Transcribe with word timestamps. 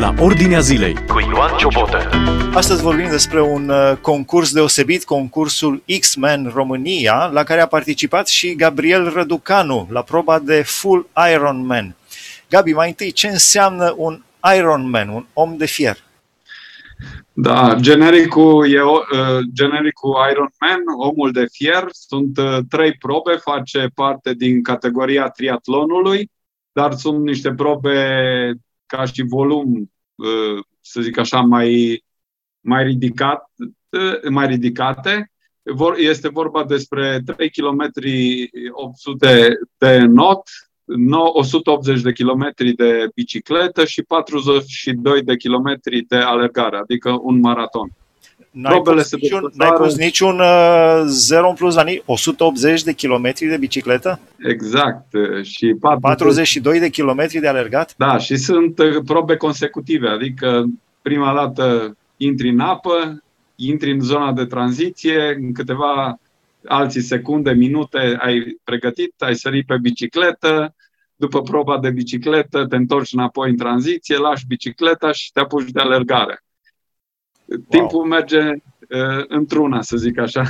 la 0.00 0.14
Ordinea 0.18 0.60
Zilei 0.60 0.94
cu 0.94 1.20
Ioan 1.20 1.56
Ciobotă. 1.56 1.98
Astăzi 2.54 2.82
vorbim 2.82 3.08
despre 3.10 3.42
un 3.42 3.68
uh, 3.68 3.96
concurs 4.00 4.52
deosebit, 4.52 5.04
concursul 5.04 5.82
X-Men 6.00 6.50
România, 6.54 7.30
la 7.32 7.42
care 7.42 7.60
a 7.60 7.66
participat 7.66 8.28
și 8.28 8.54
Gabriel 8.54 9.12
Răducanu 9.12 9.88
la 9.90 10.02
proba 10.02 10.38
de 10.38 10.62
Full 10.62 11.08
Iron 11.34 11.66
Man. 11.66 11.96
Gabi, 12.48 12.72
mai 12.72 12.88
întâi, 12.88 13.10
ce 13.12 13.28
înseamnă 13.28 13.94
un 13.96 14.22
Iron 14.56 14.90
Man, 14.90 15.08
un 15.08 15.24
om 15.32 15.56
de 15.56 15.66
fier? 15.66 15.96
Da, 17.32 17.76
genericul, 17.80 18.72
e, 18.72 18.82
uh, 18.82 18.98
genericul 19.52 20.16
Iron 20.30 20.50
Man, 20.60 20.80
omul 21.10 21.32
de 21.32 21.46
fier, 21.52 21.84
sunt 21.90 22.38
uh, 22.38 22.58
trei 22.68 22.92
probe, 22.92 23.36
face 23.36 23.90
parte 23.94 24.34
din 24.34 24.62
categoria 24.62 25.28
triatlonului, 25.28 26.30
dar 26.72 26.92
sunt 26.92 27.24
niște 27.24 27.52
probe 27.52 27.96
ca 28.90 29.04
și 29.04 29.22
volum, 29.22 29.92
uh, 30.14 30.64
să 30.80 31.00
zic 31.00 31.18
așa, 31.18 31.40
mai, 31.40 32.02
mai, 32.60 32.84
ridicat, 32.84 33.50
mai 34.30 34.46
ridicate. 34.46 35.32
Este 35.96 36.28
vorba 36.28 36.64
despre 36.64 37.22
3 37.24 37.50
km 37.50 37.92
800 38.70 39.58
de 39.78 39.98
not, 39.98 40.42
180 41.32 42.00
de 42.00 42.12
kilometri 42.12 42.72
de 42.72 43.08
bicicletă 43.14 43.84
și 43.84 44.02
42 44.02 45.22
de 45.22 45.36
kilometri 45.36 46.02
de 46.02 46.16
alergare, 46.16 46.76
adică 46.76 47.18
un 47.22 47.40
maraton. 47.40 47.90
N-ai 48.50 48.80
pus, 48.80 49.06
se 49.06 49.16
niciun, 49.20 49.50
n-ai 49.54 49.70
pus 49.70 49.96
niciun 49.96 50.40
uh, 50.40 51.02
0 51.06 51.48
în 51.48 51.54
plus 51.54 51.74
la 51.74 51.84
180 52.04 52.82
de 52.82 52.92
kilometri 52.92 53.46
de 53.46 53.56
bicicletă? 53.56 54.20
Exact. 54.38 55.06
Și 55.42 55.74
40... 55.80 56.00
42 56.00 56.78
de 56.78 56.88
kilometri 56.88 57.40
de 57.40 57.48
alergat? 57.48 57.94
Da, 57.96 58.18
și 58.18 58.36
sunt 58.36 58.78
uh, 58.78 59.02
probe 59.04 59.36
consecutive, 59.36 60.08
adică 60.08 60.64
prima 61.02 61.34
dată 61.34 61.96
intri 62.16 62.48
în 62.48 62.60
apă, 62.60 63.22
intri 63.54 63.92
în 63.92 64.00
zona 64.00 64.32
de 64.32 64.44
tranziție, 64.44 65.36
în 65.40 65.52
câteva 65.52 66.18
alții 66.64 67.00
secunde, 67.00 67.52
minute 67.52 68.16
ai 68.20 68.58
pregătit, 68.64 69.14
ai 69.18 69.34
sărit 69.34 69.66
pe 69.66 69.78
bicicletă, 69.78 70.74
după 71.16 71.42
proba 71.42 71.78
de 71.78 71.90
bicicletă 71.90 72.66
te 72.66 72.76
întorci 72.76 73.12
înapoi 73.12 73.50
în 73.50 73.56
tranziție, 73.56 74.16
lași 74.16 74.46
bicicleta 74.46 75.12
și 75.12 75.32
te 75.32 75.40
apuci 75.40 75.70
de 75.70 75.80
alergare. 75.80 76.42
Wow. 77.50 77.64
Timpul 77.68 78.04
merge 78.04 78.48
uh, 78.48 79.24
într-una, 79.28 79.82
să 79.82 79.96
zic 79.96 80.18
așa. 80.18 80.42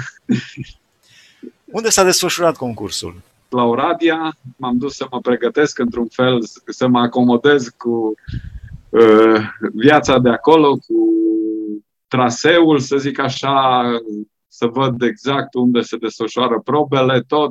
Unde 1.64 1.88
s-a 1.88 2.04
desfășurat 2.04 2.56
concursul? 2.56 3.20
La 3.48 3.64
Oradea 3.64 4.36
m-am 4.56 4.78
dus 4.78 4.94
să 4.96 5.06
mă 5.10 5.20
pregătesc 5.20 5.78
într-un 5.78 6.08
fel, 6.08 6.38
să 6.66 6.86
mă 6.86 7.00
acomodez 7.00 7.68
cu 7.68 8.14
uh, 8.88 9.40
viața 9.72 10.18
de 10.18 10.28
acolo, 10.28 10.70
cu 10.70 11.08
traseul, 12.08 12.78
să 12.78 12.96
zic 12.96 13.18
așa, 13.18 13.82
să 14.48 14.66
văd 14.66 15.02
exact 15.02 15.54
unde 15.54 15.80
se 15.80 15.96
desfășoară 15.96 16.60
probele, 16.64 17.20
tot. 17.20 17.50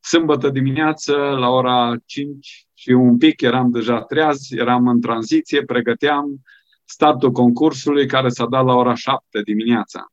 Sâmbătă 0.00 0.48
dimineață, 0.48 1.12
la 1.14 1.48
ora 1.48 1.94
5 2.04 2.66
și 2.74 2.90
un 2.90 3.18
pic, 3.18 3.40
eram 3.40 3.70
deja 3.70 4.00
treaz, 4.00 4.50
eram 4.50 4.88
în 4.88 5.00
tranziție, 5.00 5.64
pregăteam 5.64 6.40
startul 6.86 7.30
concursului 7.32 8.06
care 8.06 8.28
s-a 8.28 8.46
dat 8.46 8.64
la 8.64 8.74
ora 8.74 8.94
7 8.94 9.40
dimineața. 9.44 10.06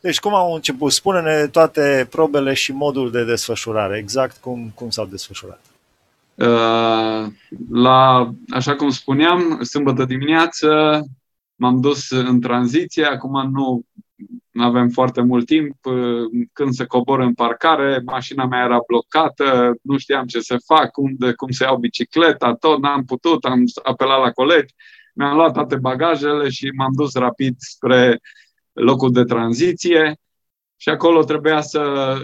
Deci 0.00 0.20
cum 0.20 0.34
au 0.34 0.54
început? 0.54 0.92
Spune-ne 0.92 1.46
toate 1.46 2.06
probele 2.10 2.54
și 2.54 2.72
modul 2.72 3.10
de 3.10 3.24
desfășurare, 3.24 3.98
exact 3.98 4.36
cum, 4.36 4.72
cum 4.74 4.90
s-au 4.90 5.06
desfășurat. 5.06 5.60
Uh, 6.34 7.32
la, 7.70 8.30
așa 8.48 8.76
cum 8.76 8.90
spuneam, 8.90 9.62
sâmbătă 9.62 10.04
dimineață 10.04 11.00
m-am 11.54 11.80
dus 11.80 12.10
în 12.10 12.40
tranziție, 12.40 13.04
acum 13.04 13.50
nu 13.50 13.82
avem 14.58 14.88
foarte 14.88 15.20
mult 15.22 15.46
timp. 15.46 15.76
Când 16.52 16.72
se 16.72 16.84
cobor 16.84 17.20
în 17.20 17.34
parcare, 17.34 18.02
mașina 18.04 18.46
mea 18.46 18.64
era 18.64 18.78
blocată, 18.86 19.74
nu 19.82 19.98
știam 19.98 20.26
ce 20.26 20.40
să 20.40 20.56
fac, 20.66 20.96
unde, 20.96 21.32
cum 21.32 21.50
să 21.50 21.64
iau 21.64 21.76
bicicleta, 21.76 22.54
tot 22.54 22.80
n-am 22.80 23.04
putut, 23.04 23.44
am 23.44 23.64
apelat 23.82 24.20
la 24.20 24.30
colegi, 24.30 24.74
mi-am 25.18 25.36
luat 25.36 25.52
toate 25.52 25.76
bagajele 25.76 26.48
și 26.48 26.70
m-am 26.76 26.92
dus 26.94 27.14
rapid 27.14 27.54
spre 27.58 28.20
locul 28.72 29.12
de 29.12 29.22
tranziție 29.22 30.16
și 30.76 30.88
acolo 30.88 31.22
trebuia 31.22 31.60
să 31.60 32.14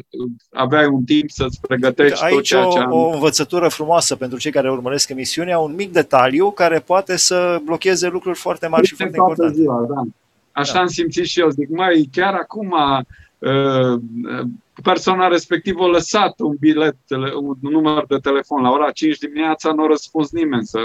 aveai 0.50 0.86
un 0.86 1.04
timp 1.04 1.30
să-ți 1.30 1.60
pregătești 1.60 2.24
Aici 2.24 2.34
tot 2.34 2.42
ceea 2.42 2.64
ce 2.64 2.78
am... 2.78 2.92
o 2.92 3.08
învățătură 3.08 3.68
frumoasă 3.68 4.16
pentru 4.16 4.38
cei 4.38 4.50
care 4.50 4.70
urmăresc 4.70 5.08
emisiunea, 5.08 5.58
un 5.58 5.74
mic 5.74 5.92
detaliu 5.92 6.50
care 6.50 6.78
poate 6.78 7.16
să 7.16 7.60
blocheze 7.64 8.08
lucruri 8.08 8.38
foarte 8.38 8.66
mari 8.66 8.86
și 8.86 8.94
foarte 8.94 9.16
importante. 9.16 9.54
Ziua, 9.54 9.86
da. 9.88 10.02
Așa 10.52 10.72
da. 10.72 10.80
am 10.80 10.86
simțit 10.86 11.24
și 11.24 11.40
eu. 11.40 11.48
Zic, 11.48 11.68
mai 11.68 12.08
chiar 12.12 12.34
acum 12.34 12.70
uh, 12.70 13.04
persoana 14.82 15.28
respectivă 15.28 15.84
a 15.84 15.86
lăsat 15.86 16.40
un 16.40 16.56
bilet, 16.60 16.96
un 17.40 17.56
număr 17.60 18.06
de 18.06 18.16
telefon. 18.16 18.62
La 18.62 18.70
ora 18.70 18.90
5 18.90 19.18
dimineața 19.18 19.72
nu 19.72 19.84
a 19.84 19.86
răspuns 19.86 20.30
nimeni. 20.30 20.66
Să, 20.66 20.78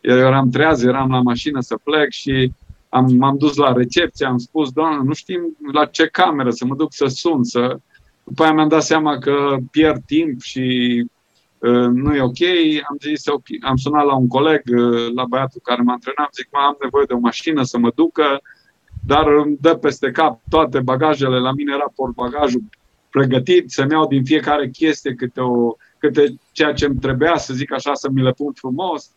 eu 0.00 0.16
eram 0.16 0.50
treaz, 0.50 0.82
eram 0.82 1.10
la 1.10 1.20
mașină 1.20 1.60
să 1.60 1.76
plec 1.84 2.10
și 2.10 2.52
am, 2.88 3.14
m-am 3.16 3.36
dus 3.36 3.56
la 3.56 3.72
recepție, 3.72 4.26
am 4.26 4.38
spus, 4.38 4.70
doamnă, 4.70 5.02
nu 5.02 5.12
știm 5.12 5.56
la 5.72 5.84
ce 5.84 6.06
cameră 6.06 6.50
să 6.50 6.64
mă 6.64 6.74
duc 6.74 6.92
să 6.92 7.06
sun. 7.06 7.44
Să... 7.44 7.78
După 8.24 8.42
aia 8.42 8.52
mi-am 8.52 8.68
dat 8.68 8.82
seama 8.82 9.18
că 9.18 9.56
pierd 9.70 10.02
timp 10.06 10.40
și 10.40 10.64
uh, 11.58 11.88
nu 11.92 12.14
e 12.14 12.20
ok. 12.20 12.42
Am 12.88 12.96
zis, 13.00 13.26
okay. 13.26 13.58
am 13.62 13.76
sunat 13.76 14.04
la 14.04 14.14
un 14.14 14.28
coleg, 14.28 14.62
uh, 14.66 15.12
la 15.14 15.24
băiatul 15.24 15.60
care 15.64 15.82
mă 15.82 15.92
antrenam, 15.92 16.28
zic, 16.32 16.48
mă, 16.52 16.58
am 16.58 16.76
nevoie 16.82 17.04
de 17.08 17.12
o 17.12 17.18
mașină 17.18 17.62
să 17.62 17.78
mă 17.78 17.90
ducă 17.94 18.40
dar 19.06 19.26
îmi 19.26 19.56
dă 19.60 19.74
peste 19.74 20.10
cap 20.10 20.40
toate 20.48 20.80
bagajele, 20.80 21.38
la 21.38 21.52
mine 21.52 21.72
era 21.74 21.92
portbagajul 21.94 22.62
pregătit, 23.10 23.70
să-mi 23.70 23.90
iau 23.90 24.06
din 24.06 24.24
fiecare 24.24 24.68
chestie 24.68 25.14
câte, 25.14 25.40
o, 25.40 25.76
câte 25.98 26.34
ceea 26.52 26.72
ce 26.72 26.84
îmi 26.84 26.98
trebuia, 26.98 27.36
să 27.36 27.54
zic 27.54 27.72
așa, 27.72 27.94
să 27.94 28.08
mi 28.10 28.22
le 28.22 28.30
pun 28.30 28.52
frumos. 28.52 29.10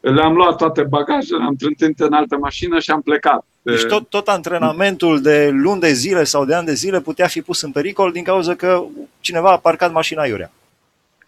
Le-am 0.00 0.34
luat 0.34 0.56
toate 0.56 0.82
bagajele, 0.82 1.42
am 1.42 1.54
trântit 1.54 2.00
în 2.00 2.12
altă 2.12 2.36
mașină 2.36 2.78
și 2.78 2.90
am 2.90 3.02
plecat. 3.02 3.44
Deci 3.62 3.84
tot, 3.84 4.08
tot 4.08 4.28
antrenamentul 4.28 5.20
de 5.20 5.50
luni 5.52 5.80
de 5.80 5.92
zile 5.92 6.24
sau 6.24 6.44
de 6.44 6.54
ani 6.54 6.66
de 6.66 6.74
zile 6.74 7.00
putea 7.00 7.26
fi 7.26 7.42
pus 7.42 7.62
în 7.62 7.70
pericol 7.70 8.12
din 8.12 8.24
cauza 8.24 8.54
că 8.54 8.84
cineva 9.20 9.50
a 9.50 9.58
parcat 9.58 9.92
mașina 9.92 10.24
iurea. 10.24 10.50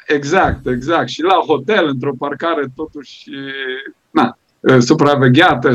Exact, 0.07 0.67
exact. 0.67 1.09
Și 1.09 1.23
la 1.23 1.35
hotel, 1.35 1.87
într-o 1.87 2.15
parcare, 2.19 2.65
totuși, 2.77 3.31
na, 4.11 4.39
supravegheate, 4.79 5.71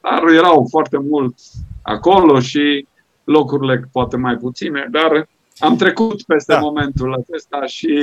dar 0.00 0.22
erau 0.34 0.66
foarte 0.70 0.98
mulți 0.98 1.50
acolo 1.82 2.40
și 2.40 2.86
locurile 3.24 3.88
poate 3.92 4.16
mai 4.16 4.36
puține, 4.36 4.88
dar 4.90 5.28
am 5.58 5.76
trecut 5.76 6.22
peste 6.22 6.52
da. 6.52 6.58
momentul 6.58 7.14
acesta 7.14 7.66
și 7.66 7.96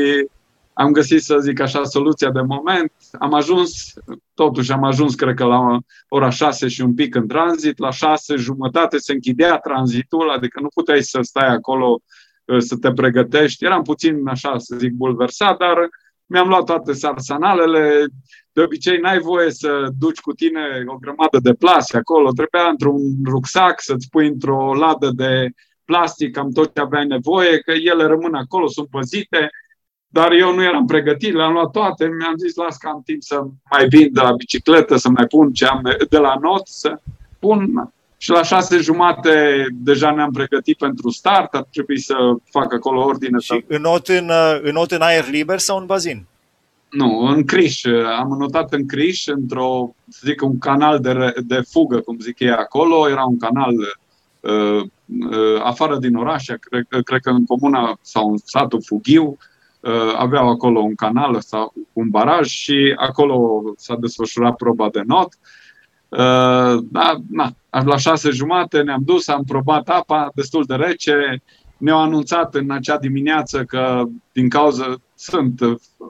am 0.73 0.91
găsit, 0.91 1.21
să 1.21 1.39
zic 1.39 1.59
așa, 1.59 1.83
soluția 1.83 2.31
de 2.31 2.41
moment. 2.41 2.91
Am 3.19 3.33
ajuns, 3.33 3.93
totuși 4.33 4.71
am 4.71 4.83
ajuns, 4.83 5.15
cred 5.15 5.35
că 5.35 5.45
la 5.45 5.77
ora 6.09 6.29
6 6.29 6.67
și 6.67 6.81
un 6.81 6.93
pic 6.93 7.15
în 7.15 7.27
tranzit, 7.27 7.77
la 7.77 7.91
6 7.91 8.35
jumătate 8.35 8.97
se 8.97 9.13
închidea 9.13 9.57
tranzitul, 9.57 10.29
adică 10.29 10.59
nu 10.61 10.67
puteai 10.73 11.03
să 11.03 11.19
stai 11.21 11.47
acolo 11.47 12.01
să 12.57 12.77
te 12.77 12.91
pregătești. 12.91 13.65
Eram 13.65 13.81
puțin, 13.81 14.27
așa 14.27 14.57
să 14.57 14.75
zic, 14.77 14.91
bulversat, 14.91 15.57
dar 15.57 15.89
mi-am 16.25 16.47
luat 16.47 16.65
toate 16.65 16.93
sarsanalele, 16.93 18.05
de 18.51 18.61
obicei 18.61 18.97
n-ai 18.97 19.19
voie 19.19 19.51
să 19.51 19.87
duci 19.99 20.19
cu 20.19 20.33
tine 20.33 20.83
o 20.87 20.97
grămadă 20.97 21.39
de 21.41 21.53
plase 21.53 21.97
acolo, 21.97 22.31
trebuia 22.31 22.69
într-un 22.69 23.01
rucsac 23.25 23.81
să-ți 23.81 24.09
pui 24.09 24.27
într-o 24.27 24.73
ladă 24.73 25.09
de 25.15 25.49
plastic 25.85 26.31
cam 26.31 26.51
tot 26.51 26.73
ce 26.73 26.81
aveai 26.81 27.05
nevoie, 27.05 27.59
că 27.59 27.71
ele 27.71 28.03
rămân 28.03 28.33
acolo, 28.33 28.67
sunt 28.67 28.87
păzite, 28.87 29.49
dar 30.07 30.31
eu 30.31 30.53
nu 30.53 30.63
eram 30.63 30.85
pregătit, 30.85 31.33
le-am 31.33 31.51
luat 31.51 31.71
toate, 31.71 32.05
mi-am 32.07 32.37
zis, 32.37 32.55
las 32.55 32.77
că 32.77 32.87
am 32.87 33.01
timp 33.05 33.21
să 33.21 33.41
mai 33.71 33.87
vin 33.87 34.13
de 34.13 34.21
la 34.21 34.33
bicicletă, 34.33 34.95
să 34.95 35.09
mai 35.09 35.27
pun 35.27 35.53
ce 35.53 35.65
am 35.65 35.81
de 36.09 36.17
la 36.17 36.35
not, 36.41 36.67
să 36.67 36.99
pun 37.39 37.93
și 38.25 38.31
la 38.31 38.43
șase 38.43 38.77
jumate 38.77 39.65
deja 39.73 40.11
ne-am 40.11 40.31
pregătit 40.31 40.77
pentru 40.77 41.09
start, 41.09 41.53
ar 41.53 41.67
trebui 41.71 41.99
să 41.99 42.15
fac 42.49 42.73
acolo 42.73 43.03
ordine. 43.03 43.39
Și 43.39 43.63
înot 43.67 44.07
în, 44.07 44.31
înot 44.61 44.91
în 44.91 45.01
aer 45.01 45.29
liber 45.29 45.59
sau 45.59 45.77
în 45.77 45.85
bazin? 45.85 46.25
Nu, 46.89 47.19
în 47.19 47.43
Criș. 47.43 47.83
Am 48.19 48.35
notat 48.39 48.73
în 48.73 48.85
Criș, 48.85 49.25
într-o, 49.25 49.95
să 50.09 50.19
zic, 50.25 50.41
un 50.41 50.57
canal 50.57 50.99
de, 50.99 51.33
de 51.45 51.61
fugă, 51.69 51.99
cum 51.99 52.19
zic 52.19 52.39
ei 52.39 52.51
acolo. 52.51 53.09
Era 53.09 53.23
un 53.23 53.37
canal 53.37 53.73
uh, 54.39 54.81
uh, 54.81 55.61
afară 55.63 55.97
din 55.97 56.15
oraș, 56.15 56.45
cred, 56.45 57.03
cred 57.03 57.21
că 57.21 57.29
în 57.29 57.45
comuna 57.45 57.97
sau 58.01 58.31
în 58.31 58.37
satul 58.43 58.81
Fughiu, 58.85 59.37
uh, 59.79 60.15
aveau 60.17 60.49
acolo 60.49 60.79
un 60.79 60.95
canal 60.95 61.41
sau 61.41 61.73
un 61.93 62.09
baraj 62.09 62.47
și 62.47 62.93
acolo 62.97 63.63
s-a 63.77 63.95
desfășurat 63.95 64.55
proba 64.55 64.89
de 64.89 65.01
not. 65.05 65.27
Uh, 65.27 65.63
da, 66.81 67.15
na, 67.29 67.51
la 67.69 67.97
șase 67.97 68.29
jumate 68.29 68.81
ne-am 68.81 69.01
dus, 69.05 69.27
am 69.27 69.43
probat 69.43 69.89
apa 69.89 70.31
destul 70.35 70.63
de 70.67 70.75
rece, 70.75 71.41
ne-au 71.77 71.99
anunțat 71.99 72.55
în 72.55 72.71
acea 72.71 72.97
dimineață 72.97 73.63
că 73.63 74.03
din 74.31 74.49
cauza 74.49 74.95
sunt 75.15 75.59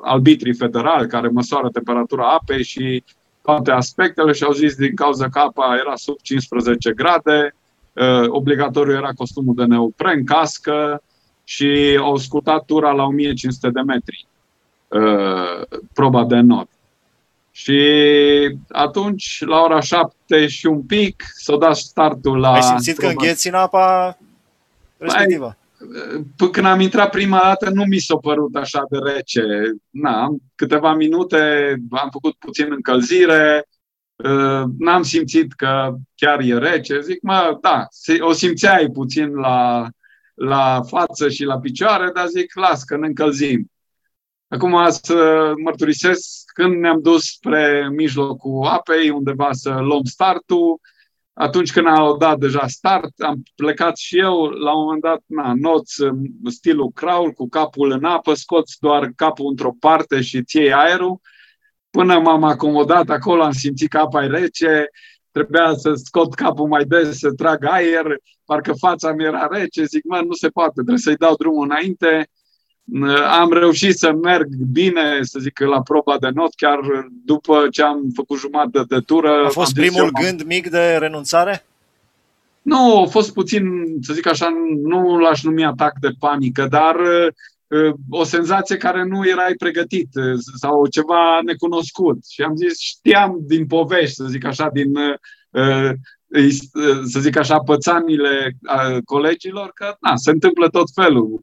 arbitrii 0.04 0.54
federali 0.54 1.07
care 1.07 1.28
măsoară 1.28 1.69
temperatura 1.69 2.30
apei 2.30 2.63
și 2.63 3.04
toate 3.42 3.72
aspectele 3.72 4.31
și 4.31 4.44
au 4.44 4.52
zis 4.52 4.75
din 4.75 4.96
cauza 4.96 5.30
că 5.30 5.40
apa 5.40 5.78
era 5.80 5.96
sub 5.96 6.18
15 6.22 6.94
grade, 6.94 7.56
uh, 7.94 8.28
obligatoriu 8.28 8.94
era 8.94 9.12
costumul 9.12 9.56
de 9.56 9.66
neopren, 9.66 10.24
cască 10.24 11.01
și 11.44 11.98
au 12.01 12.18
scurtat 12.18 12.66
tura 12.66 12.92
la 12.92 13.04
1500 13.04 13.69
de 13.69 13.81
metri, 13.81 14.28
uh, 14.88 15.80
proba 15.94 16.25
de 16.25 16.40
not. 16.40 16.69
Și 17.57 17.80
atunci, 18.68 19.44
la 19.46 19.62
ora 19.62 19.80
7 19.80 20.48
și 20.48 20.66
un 20.66 20.81
pic, 20.81 21.24
s-a 21.34 21.57
dat 21.57 21.75
startul 21.75 22.40
la... 22.40 22.52
Ai 22.52 22.62
simțit 22.62 22.98
că 22.98 23.07
îngheți 23.07 23.48
în 23.48 23.54
apa 23.54 24.18
respectivă? 24.98 25.57
Păi, 26.36 26.52
când 26.52 26.66
am 26.66 26.80
intrat 26.80 27.10
prima 27.10 27.40
dată, 27.44 27.69
nu 27.69 27.84
mi 27.84 27.98
s-a 27.98 28.18
părut 28.18 28.56
așa 28.56 28.84
de 28.90 28.98
rece. 28.98 29.42
Na, 29.90 30.22
am 30.22 30.38
câteva 30.56 30.94
minute, 30.94 31.75
am 31.90 32.10
făcut 32.12 32.34
puțin 32.34 32.68
încălzire, 32.69 33.68
uh, 34.16 34.63
n-am 34.78 35.04
simțit 35.04 35.54
că 35.54 35.96
chiar 36.16 36.40
e 36.40 36.58
rece. 36.58 37.01
Zic, 37.01 37.22
mă, 37.22 37.58
da, 37.62 37.88
o 38.19 38.34
simțeai 38.34 38.90
puțin 38.94 39.34
la, 39.34 39.90
la 40.34 40.81
față 40.88 41.30
și 41.30 41.44
la 41.44 41.60
picioare, 41.60 42.12
dar 42.13 42.28
zic, 42.28 42.56
las 42.56 42.84
că 42.84 42.98
ne 42.98 43.08
încălzim. 43.08 43.72
Acum 44.48 44.90
să 44.90 45.51
mărturisesc, 45.63 46.44
când 46.56 46.75
ne-am 46.80 47.02
dus 47.02 47.24
spre 47.25 47.90
mijlocul 47.96 48.66
apei, 48.66 49.10
undeva 49.10 49.52
să 49.52 49.69
luăm 49.69 50.04
startul, 50.04 50.80
atunci 51.34 51.72
când 51.72 51.88
au 51.88 52.18
dat 52.18 52.38
deja 52.38 52.68
start, 52.68 53.19
am 53.19 53.44
plecat 53.56 53.98
și 53.98 54.19
eu, 54.19 54.44
la 54.44 54.78
un 54.78 54.84
moment 54.84 55.02
dat, 55.02 55.22
na, 55.25 55.54
noț 55.56 55.92
stilul 56.46 56.92
crawl, 56.92 57.31
cu 57.31 57.48
capul 57.50 57.92
în 57.92 58.04
apă, 58.04 58.34
scoți 58.34 58.78
doar 58.80 59.12
capul 59.16 59.50
într-o 59.50 59.72
parte 59.80 60.22
și 60.22 60.44
ții 60.44 60.74
aerul. 60.74 61.19
Până 61.90 62.19
m-am 62.19 62.44
acomodat 62.44 63.10
acolo, 63.10 63.44
am 63.44 63.51
simțit 63.51 63.90
că 63.90 63.98
apa 63.98 64.24
e 64.24 64.28
rece, 64.28 64.90
trebuia 65.31 65.74
să 65.74 65.94
scot 65.94 66.34
capul 66.34 66.68
mai 66.68 66.86
des, 66.86 67.18
să 67.18 67.31
trag 67.31 67.66
aer, 67.66 68.06
parcă 68.46 68.74
fața 68.74 69.13
mi 69.13 69.24
era 69.24 69.48
rece, 69.51 69.84
zic, 69.84 70.04
mă, 70.04 70.22
nu 70.25 70.34
se 70.34 70.48
poate, 70.48 70.74
trebuie 70.74 70.98
să-i 70.98 71.16
dau 71.16 71.36
drumul 71.36 71.63
înainte 71.63 72.30
am 73.40 73.52
reușit 73.52 73.98
să 73.98 74.12
merg 74.12 74.48
bine, 74.72 75.20
să 75.22 75.40
zic, 75.40 75.60
la 75.60 75.82
proba 75.82 76.18
de 76.20 76.30
not, 76.34 76.54
chiar 76.56 76.80
după 77.26 77.68
ce 77.72 77.82
am 77.84 78.10
făcut 78.16 78.40
jumătate 78.40 78.86
de 78.88 79.00
tură. 79.00 79.46
A 79.46 79.50
fost 79.50 79.74
primul 79.74 80.00
eu, 80.04 80.10
gând 80.22 80.44
mic 80.44 80.70
de 80.70 80.96
renunțare? 81.00 81.66
Nu, 82.62 83.02
a 83.02 83.06
fost 83.06 83.34
puțin, 83.34 83.64
să 84.02 84.14
zic 84.14 84.28
așa, 84.28 84.54
nu 84.84 85.18
l-aș 85.18 85.44
numi 85.44 85.66
atac 85.66 85.94
de 86.00 86.10
panică, 86.20 86.68
dar 86.70 86.96
uh, 87.68 87.94
o 88.10 88.24
senzație 88.24 88.78
care 88.78 89.04
nu 89.04 89.28
erai 89.28 89.54
pregătit 89.54 90.10
uh, 90.14 90.40
sau 90.58 90.88
ceva 90.88 91.40
necunoscut. 91.46 92.26
Și 92.26 92.42
am 92.42 92.56
zis, 92.56 92.80
știam 92.80 93.38
din 93.42 93.68
povești, 93.68 94.16
să 94.16 94.26
zic 94.26 94.46
așa, 94.46 94.70
din 94.74 94.92
uh, 94.96 95.94
să 97.04 97.19
zic 97.19 97.38
așa, 97.38 97.60
pățanile 97.60 98.57
colegilor, 99.06 99.72
că 99.74 99.95
na, 100.00 100.16
se 100.16 100.31
întâmplă 100.31 100.69
tot 100.69 100.88
felul. 100.94 101.42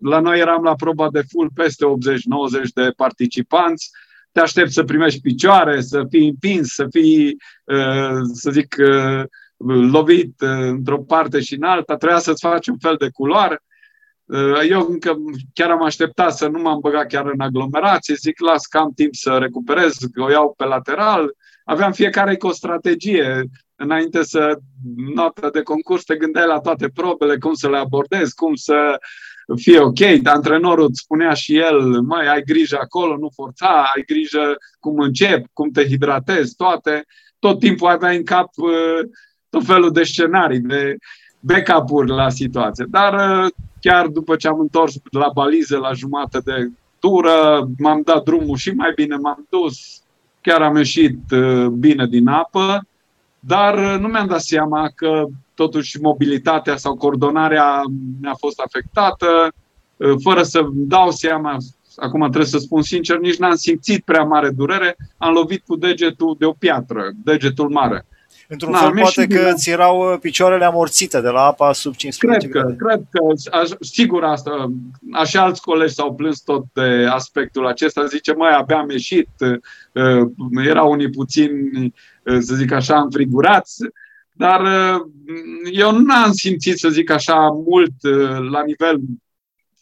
La 0.00 0.20
noi 0.20 0.38
eram 0.38 0.62
la 0.62 0.74
proba 0.74 1.10
de 1.10 1.22
full 1.28 1.50
peste 1.54 1.84
80-90 1.84 1.88
de 2.74 2.92
participanți, 2.96 3.90
te 4.32 4.40
aștept 4.40 4.70
să 4.70 4.84
primești 4.84 5.20
picioare, 5.20 5.80
să 5.80 6.04
fii 6.10 6.28
împins, 6.28 6.72
să 6.74 6.86
fii, 6.90 7.36
să 8.32 8.50
zic, 8.50 8.76
lovit 9.90 10.40
într-o 10.70 10.98
parte 10.98 11.40
și 11.40 11.54
în 11.54 11.62
alta, 11.62 11.96
trebuia 11.96 12.18
să-ți 12.18 12.46
faci 12.46 12.66
un 12.66 12.78
fel 12.78 12.96
de 12.98 13.08
culoare. 13.12 13.62
Eu 14.68 14.86
încă 14.90 15.16
chiar 15.52 15.70
am 15.70 15.82
așteptat 15.82 16.36
să 16.36 16.46
nu 16.46 16.62
m-am 16.62 16.78
băgat 16.80 17.06
chiar 17.06 17.26
în 17.26 17.40
aglomerație, 17.40 18.14
zic, 18.14 18.40
las 18.40 18.66
că 18.66 18.78
am 18.78 18.92
timp 18.94 19.14
să 19.14 19.30
recuperez, 19.30 19.96
că 20.12 20.22
o 20.22 20.30
iau 20.30 20.54
pe 20.56 20.64
lateral. 20.64 21.34
Aveam 21.64 21.92
fiecare 21.92 22.36
cu 22.36 22.46
o 22.46 22.52
strategie 22.52 23.44
înainte 23.82 24.22
să 24.22 24.58
notă 25.14 25.48
de 25.52 25.62
concurs 25.62 26.04
te 26.04 26.16
gândeai 26.16 26.46
la 26.46 26.60
toate 26.60 26.88
probele, 26.88 27.38
cum 27.38 27.54
să 27.54 27.68
le 27.68 27.76
abordezi, 27.76 28.34
cum 28.34 28.54
să 28.54 28.98
fie 29.56 29.78
ok. 29.80 30.00
Antrenorul 30.24 30.86
îți 30.88 31.00
spunea 31.00 31.32
și 31.32 31.56
el, 31.56 32.00
mai 32.00 32.26
ai 32.26 32.42
grijă 32.42 32.78
acolo, 32.80 33.16
nu 33.16 33.30
forța, 33.34 33.86
ai 33.94 34.02
grijă 34.06 34.56
cum 34.80 34.98
încep, 34.98 35.46
cum 35.52 35.70
te 35.70 35.84
hidratezi, 35.84 36.54
toate. 36.54 37.04
Tot 37.38 37.58
timpul 37.58 37.88
aveai 37.88 38.16
în 38.16 38.24
cap 38.24 38.48
uh, 38.56 39.10
tot 39.48 39.64
felul 39.64 39.92
de 39.92 40.02
scenarii, 40.02 40.60
de 40.60 40.96
backup-uri 41.40 42.10
la 42.10 42.28
situație. 42.28 42.86
Dar 42.88 43.42
uh, 43.44 43.50
chiar 43.80 44.06
după 44.06 44.36
ce 44.36 44.48
am 44.48 44.60
întors 44.60 44.94
la 45.10 45.30
balize 45.34 45.76
la 45.76 45.92
jumătate 45.92 46.40
de 46.44 46.70
tură, 46.98 47.68
m-am 47.78 48.02
dat 48.04 48.22
drumul 48.22 48.56
și 48.56 48.70
mai 48.70 48.92
bine 48.94 49.16
m-am 49.16 49.46
dus, 49.50 50.02
chiar 50.40 50.62
am 50.62 50.76
ieșit 50.76 51.18
uh, 51.30 51.66
bine 51.66 52.06
din 52.06 52.28
apă 52.28 52.86
dar 53.44 53.78
uh, 53.78 54.00
nu 54.00 54.08
mi-am 54.08 54.26
dat 54.26 54.40
seama 54.40 54.90
că 54.94 55.24
totuși 55.54 56.00
mobilitatea 56.00 56.76
sau 56.76 56.96
coordonarea 56.96 57.82
mi-a 58.20 58.34
fost 58.38 58.60
afectată, 58.60 59.26
uh, 59.96 60.14
fără 60.22 60.42
să 60.42 60.60
dau 60.72 61.10
seama, 61.10 61.56
acum 61.96 62.20
trebuie 62.20 62.44
să 62.44 62.58
spun 62.58 62.82
sincer, 62.82 63.18
nici 63.18 63.36
n-am 63.36 63.54
simțit 63.54 64.04
prea 64.04 64.22
mare 64.22 64.50
durere, 64.50 64.96
am 65.18 65.32
lovit 65.32 65.62
cu 65.66 65.76
degetul 65.76 66.36
de 66.38 66.44
o 66.44 66.52
piatră, 66.52 67.10
degetul 67.24 67.68
mare. 67.68 68.06
Într-un 68.48 68.72
fel, 68.72 68.90
poate 68.90 69.26
că 69.26 69.52
ți 69.54 69.70
erau 69.70 70.12
uh, 70.12 70.18
picioarele 70.20 70.64
amorțite 70.64 71.20
de 71.20 71.28
la 71.28 71.40
apa 71.40 71.72
sub 71.72 71.94
15 71.94 72.48
cred 72.48 72.62
că, 72.62 72.84
Cred 72.84 73.02
că, 73.10 73.56
aș, 73.56 73.68
sigur 73.80 74.24
asta, 74.24 74.72
așa 75.12 75.42
alți 75.42 75.62
colegi 75.62 75.94
s-au 75.94 76.14
plâns 76.14 76.40
tot 76.40 76.64
de 76.72 77.06
aspectul 77.10 77.66
acesta, 77.66 78.04
zice, 78.04 78.32
mai 78.32 78.50
abia 78.50 78.76
am 78.76 78.90
ieșit, 78.90 79.28
erau 80.64 80.90
unii 80.90 81.10
puțin 81.10 81.50
Eh, 81.80 81.88
să 82.24 82.54
zic 82.54 82.72
așa, 82.72 83.00
înfrigurați, 83.00 83.76
dar 84.32 84.64
eh, 84.64 85.00
eu 85.72 85.98
nu 85.98 86.14
am 86.14 86.32
simțit, 86.32 86.78
să 86.78 86.88
zic 86.88 87.10
așa, 87.10 87.48
mult 87.66 87.92
eh, 88.02 88.38
la 88.50 88.62
nivel 88.66 89.00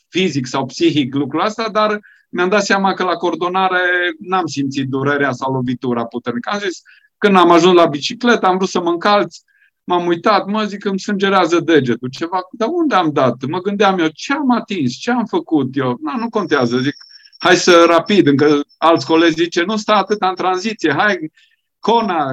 fizic 0.09 0.47
sau 0.47 0.67
psihic 0.67 1.15
lucrul 1.15 1.45
ăsta, 1.45 1.69
dar 1.69 2.01
mi-am 2.29 2.49
dat 2.49 2.65
seama 2.65 2.95
că 2.95 3.03
la 3.03 3.15
coordonare 3.15 3.81
n-am 4.19 4.47
simțit 4.47 4.89
durerea 4.89 5.33
sau 5.33 5.53
lovitura 5.53 6.05
puternică. 6.05 6.51
Am 6.53 6.59
zis, 6.59 6.83
când 7.19 7.37
am 7.37 7.51
ajuns 7.51 7.75
la 7.75 7.87
bicicletă, 7.87 8.47
am 8.47 8.57
vrut 8.57 8.69
să 8.69 8.81
mă 8.81 8.91
încalț, 8.91 9.37
m-am 9.85 10.07
uitat, 10.07 10.47
mă 10.47 10.65
zic, 10.65 10.85
îmi 10.85 11.01
sângerează 11.01 11.61
degetul, 11.61 12.09
ceva, 12.09 12.41
dar 12.53 12.69
unde 12.71 12.95
am 12.95 13.11
dat? 13.13 13.45
Mă 13.49 13.59
gândeam 13.59 13.99
eu, 13.99 14.09
ce 14.13 14.33
am 14.33 14.51
atins, 14.51 14.93
ce 14.93 15.11
am 15.11 15.25
făcut 15.25 15.77
eu? 15.77 15.99
Na, 16.03 16.17
nu 16.17 16.29
contează, 16.29 16.79
zic, 16.79 16.95
hai 17.39 17.57
să 17.57 17.85
rapid, 17.89 18.27
încă 18.27 18.61
alți 18.77 19.07
colegi 19.07 19.43
zice, 19.43 19.63
nu 19.63 19.77
sta 19.77 19.95
atât 19.95 20.21
în 20.21 20.35
tranziție, 20.35 20.95
hai 20.97 21.31
Cona, 21.81 22.27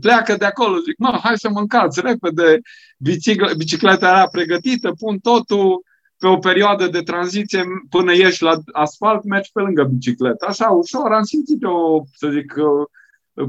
pleacă 0.00 0.36
de 0.36 0.44
acolo, 0.44 0.76
zic, 0.76 0.98
mă, 0.98 1.18
hai 1.22 1.38
să 1.38 1.48
mă 1.50 1.60
încalț 1.60 1.96
repede, 1.96 2.60
bicicleta, 2.98 3.54
bicicleta 3.56 4.08
era 4.08 4.28
pregătită, 4.28 4.92
pun 4.98 5.18
totul 5.18 5.82
pe 6.18 6.26
o 6.26 6.36
perioadă 6.36 6.86
de 6.86 7.00
tranziție 7.00 7.64
până 7.90 8.14
ieși 8.14 8.42
la 8.42 8.54
asfalt, 8.72 9.24
mergi 9.24 9.50
pe 9.52 9.60
lângă 9.60 9.82
bicicletă. 9.82 10.46
Așa, 10.48 10.68
ușor, 10.68 11.12
am 11.12 11.22
simțit 11.22 11.64
o, 11.64 12.02
să 12.14 12.28
zic, 12.28 12.54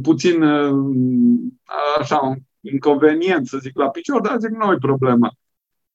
puțin 0.01 0.43
așa, 1.99 2.17
un 2.17 2.35
inconvenient, 2.61 3.47
să 3.47 3.57
zic, 3.61 3.77
la 3.77 3.89
picior, 3.89 4.21
dar 4.21 4.37
zic, 4.39 4.49
nu 4.49 4.71
e 4.71 4.77
problemă. 4.79 5.29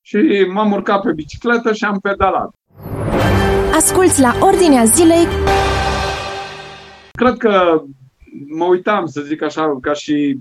Și 0.00 0.48
m-am 0.52 0.72
urcat 0.72 1.02
pe 1.02 1.12
bicicletă 1.12 1.72
și 1.72 1.84
am 1.84 1.98
pedalat. 1.98 2.50
Asculți 3.74 4.20
la 4.20 4.36
Ordinea 4.40 4.84
Zilei. 4.84 5.26
Cred 7.10 7.36
că 7.36 7.82
mă 8.46 8.64
uitam, 8.64 9.06
să 9.06 9.20
zic 9.20 9.42
așa, 9.42 9.78
ca 9.80 9.92
și... 9.92 10.38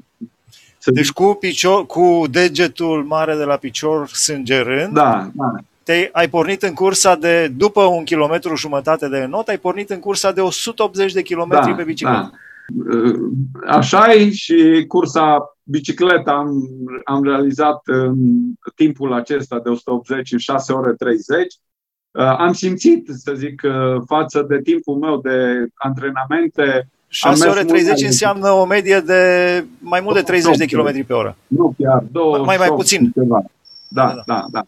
Să 0.78 0.92
deci 0.92 1.12
cu, 1.12 1.38
picior, 1.40 1.86
cu 1.86 2.24
degetul 2.30 3.04
mare 3.04 3.36
de 3.36 3.44
la 3.44 3.56
picior 3.56 4.08
sângerând, 4.08 4.94
da, 4.94 5.30
da. 5.34 5.52
Te, 5.84 6.10
ai 6.12 6.30
pornit 6.30 6.64
în 6.64 6.74
cursa 6.74 7.16
de, 7.16 7.48
după 7.48 7.82
un 7.82 8.04
kilometru 8.04 8.56
jumătate 8.56 9.08
de 9.08 9.26
not, 9.26 9.48
ai 9.48 9.58
pornit 9.58 9.90
în 9.90 10.00
cursa 10.00 10.32
de 10.32 10.42
180 10.42 11.14
de 11.14 11.22
kilometri 11.22 11.70
da, 11.70 11.76
pe 11.76 11.84
bicicletă. 11.84 12.32
Da. 12.32 12.38
Așa 13.68 14.14
e 14.14 14.32
și 14.32 14.86
cursa 14.88 15.56
bicicleta 15.64 16.32
am, 16.32 16.68
am 17.04 17.24
realizat 17.24 17.82
în 17.84 18.16
timpul 18.76 19.14
acesta 19.14 19.60
de 19.60 19.70
180 19.70 20.32
în 20.32 20.38
6 20.38 20.74
ore 20.74 20.94
30. 20.94 21.56
Am 22.12 22.54
simțit, 22.54 23.10
să 23.10 23.34
zic, 23.36 23.62
față 24.06 24.46
de 24.48 24.62
timpul 24.62 24.96
meu 24.96 25.22
de 25.22 25.68
antrenamente, 25.74 26.90
6 27.14 27.48
ore 27.48 27.64
30 27.64 28.02
înseamnă 28.02 28.50
o 28.50 28.66
medie 28.66 29.00
de 29.00 29.22
mai 29.80 30.02
mult 30.02 30.16
de 30.16 30.22
30 30.22 30.58
de 30.58 30.66
km 30.66 31.06
pe 31.06 31.14
oră. 31.14 31.38
Nu 31.48 31.76
chiar, 31.78 32.04
2, 32.12 32.42
mai, 32.46 32.58
mai 32.58 32.70
puțin. 32.70 33.12
Ceva. 33.12 33.44
Da, 33.88 34.14
da, 34.16 34.24
da, 34.26 34.46
da. 34.52 34.64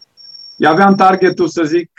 Eu 0.56 0.70
aveam 0.70 0.94
targetul 0.94 1.48
să 1.48 1.62
zic 1.62 1.90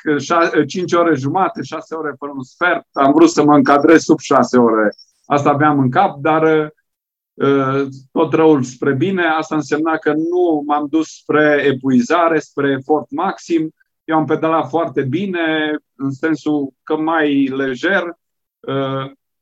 5 0.68 0.94
ore 0.94 1.16
jumate, 1.16 1.62
6 1.62 1.96
ore 1.96 2.16
până 2.20 2.32
un 2.36 2.44
sfert. 2.44 2.86
Am 2.92 3.12
vrut 3.12 3.30
să 3.30 3.44
mă 3.44 3.56
încadrez 3.56 4.01
sub 4.01 4.20
6 4.20 4.58
ore. 4.58 4.94
Asta 5.25 5.50
aveam 5.50 5.80
în 5.80 5.89
cap, 5.89 6.20
dar 6.20 6.74
uh, 7.34 7.88
tot 8.12 8.34
răul 8.34 8.63
spre 8.63 8.94
bine. 8.94 9.24
Asta 9.24 9.56
însemna 9.56 9.98
că 9.98 10.13
nu 10.13 10.63
m-am 10.66 10.88
dus 10.89 11.08
spre 11.08 11.63
epuizare, 11.66 12.39
spre 12.39 12.75
efort 12.80 13.12
maxim. 13.12 13.74
Eu 14.04 14.18
am 14.18 14.25
pedalat 14.25 14.70
foarte 14.70 15.01
bine, 15.01 15.77
în 15.96 16.12
sensul 16.12 16.74
că 16.84 16.98
mai 16.98 17.46
lejer. 17.46 18.04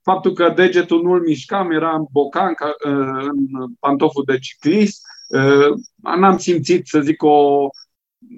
Uh, 0.06 0.14
faptul 0.14 0.34
că 0.34 0.54
degetul 0.56 1.02
nu-l 1.02 1.22
mișcam, 1.22 1.72
era 1.72 1.96
în 1.96 2.06
bocan, 2.12 2.54
în 2.84 3.36
pantoful 3.80 4.24
de 4.26 4.38
ciclist, 4.40 5.02
n-am 6.18 6.38
simțit, 6.38 6.88
să 6.88 7.00
zic, 7.00 7.24
o, 7.24 7.70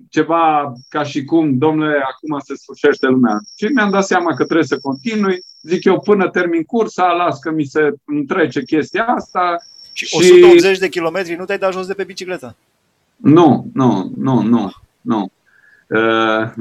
ceva 0.10 0.74
ca 0.90 1.04
și 1.04 1.24
cum, 1.24 1.58
domnule, 1.58 1.96
acum 1.98 2.40
se 2.40 2.56
sfârșește 2.56 3.08
lumea. 3.08 3.40
Și 3.56 3.66
mi-am 3.66 3.90
dat 3.90 4.06
seama 4.06 4.34
că 4.36 4.44
trebuie 4.44 4.66
să 4.66 4.80
continui. 4.80 5.44
Zic 5.62 5.84
eu, 5.84 6.00
până 6.00 6.30
termin 6.30 6.64
cursa, 6.64 7.12
las 7.12 7.40
că 7.40 7.52
mi 7.52 7.64
se 7.64 7.94
întrece 8.06 8.64
chestia 8.64 9.06
asta. 9.06 9.58
Și, 9.92 10.06
și 10.06 10.16
180 10.16 10.78
de 10.78 10.90
kilometri, 10.90 11.36
nu 11.36 11.46
te-ai 11.46 11.58
dat 11.58 11.74
jos 11.74 11.88
de 11.88 11.94
pe 11.94 12.04
bicicletă? 12.04 12.56
Nu, 13.16 13.66
nu, 13.74 14.12
nu, 14.16 14.42
nu, 14.42 14.72
nu. 15.02 15.32
Uh, 15.88 16.52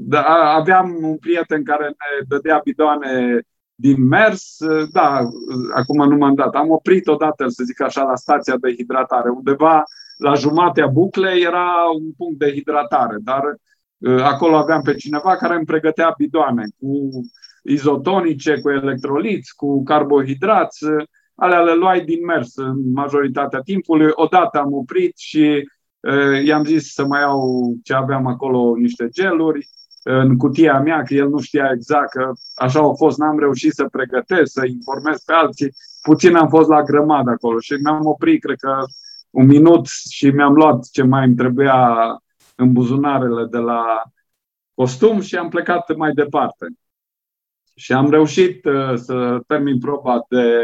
da, 0.00 0.22
aveam 0.54 0.98
un 1.00 1.16
prieten 1.16 1.64
care 1.64 1.84
ne 1.84 2.26
dădea 2.28 2.60
bidoane 2.64 3.40
din 3.82 4.06
mers, 4.06 4.56
da, 4.90 5.18
acum 5.74 6.08
nu 6.08 6.16
m-am 6.16 6.34
dat. 6.34 6.54
Am 6.54 6.70
oprit 6.70 7.06
odată, 7.06 7.48
să 7.48 7.62
zic 7.64 7.80
așa, 7.80 8.02
la 8.02 8.16
stația 8.16 8.56
de 8.60 8.74
hidratare. 8.74 9.30
Undeva 9.30 9.84
la 10.16 10.34
jumatea 10.34 10.86
buclei 10.86 11.42
era 11.42 11.68
un 11.94 12.12
punct 12.16 12.38
de 12.38 12.52
hidratare, 12.52 13.16
dar 13.20 13.42
uh, 13.98 14.22
acolo 14.22 14.56
aveam 14.56 14.82
pe 14.82 14.94
cineva 14.94 15.36
care 15.36 15.54
îmi 15.54 15.64
pregătea 15.64 16.14
bidoane 16.16 16.64
cu 16.78 17.10
izotonice, 17.62 18.60
cu 18.60 18.70
electroliți, 18.70 19.54
cu 19.56 19.82
carbohidrați, 19.82 20.84
alea 21.34 21.60
le 21.60 21.74
luai 21.74 22.04
din 22.04 22.24
mers 22.24 22.56
în 22.56 22.92
majoritatea 22.92 23.60
timpului. 23.60 24.10
Odată 24.10 24.58
am 24.58 24.72
oprit 24.72 25.18
și 25.18 25.68
uh, 26.00 26.44
i-am 26.44 26.64
zis 26.64 26.92
să 26.92 27.06
mai 27.06 27.20
iau 27.20 27.74
ce 27.82 27.94
aveam 27.94 28.26
acolo, 28.26 28.74
niște 28.76 29.08
geluri, 29.08 29.68
în 30.02 30.36
cutia 30.36 30.80
mea, 30.80 31.02
că 31.02 31.14
el 31.14 31.28
nu 31.28 31.40
știa 31.40 31.70
exact 31.74 32.10
că 32.10 32.32
așa 32.54 32.78
au 32.78 32.94
fost, 32.94 33.18
n-am 33.18 33.38
reușit 33.38 33.72
să 33.72 33.88
pregătesc, 33.90 34.52
să 34.52 34.66
informez 34.66 35.22
pe 35.22 35.32
alții. 35.32 35.72
Puțin 36.02 36.34
am 36.34 36.48
fost 36.48 36.68
la 36.68 36.82
grămadă 36.82 37.30
acolo 37.30 37.58
și 37.60 37.72
mi-am 37.82 38.06
oprit, 38.06 38.42
cred 38.42 38.56
că 38.56 38.78
un 39.30 39.46
minut 39.46 39.86
și 40.10 40.30
mi-am 40.30 40.54
luat 40.54 40.88
ce 40.90 41.02
mai 41.02 41.26
îmi 41.26 41.36
trebuia 41.36 41.96
în 42.56 42.72
buzunarele 42.72 43.46
de 43.50 43.58
la 43.58 44.02
costum 44.74 45.20
și 45.20 45.36
am 45.36 45.48
plecat 45.48 45.96
mai 45.96 46.12
departe. 46.12 46.66
Și 47.74 47.92
am 47.92 48.10
reușit 48.10 48.64
uh, 48.64 48.94
să 48.94 49.40
termin 49.46 49.78
proba 49.78 50.24
de, 50.28 50.60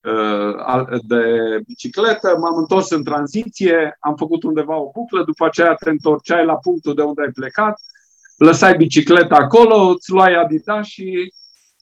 uh, 0.00 1.00
de 1.06 1.22
bicicletă, 1.66 2.36
m-am 2.38 2.56
întors 2.56 2.90
în 2.90 3.04
tranziție, 3.04 3.96
am 4.00 4.16
făcut 4.16 4.42
undeva 4.42 4.76
o 4.76 4.90
buclă, 4.90 5.24
după 5.24 5.44
aceea 5.44 5.74
te 5.74 5.90
întorceai 5.90 6.44
la 6.44 6.56
punctul 6.56 6.94
de 6.94 7.02
unde 7.02 7.22
ai 7.22 7.30
plecat, 7.30 7.80
lăsai 8.36 8.74
bicicleta 8.76 9.36
acolo, 9.36 9.76
îți 9.76 10.10
luai 10.10 10.34
Adidas 10.34 10.86
și, 10.86 11.32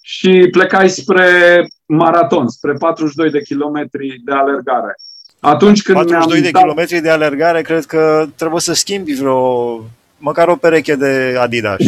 și 0.00 0.48
plecai 0.50 0.88
spre 0.88 1.66
maraton, 1.86 2.48
spre 2.48 2.72
42 2.72 3.30
de 3.30 3.42
kilometri 3.42 4.20
de 4.24 4.32
alergare. 4.32 4.94
Atunci 5.40 5.82
când 5.82 5.96
42 5.96 6.40
de 6.40 6.50
dat... 6.50 6.62
kilometri 6.62 7.00
de 7.00 7.10
alergare, 7.10 7.62
cred 7.62 7.84
că 7.84 8.26
trebuie 8.36 8.60
să 8.60 8.72
schimbi 8.72 9.14
vreo 9.14 9.80
măcar 10.24 10.48
o 10.48 10.56
pereche 10.56 10.96
de 10.96 11.36
Adidas. 11.40 11.80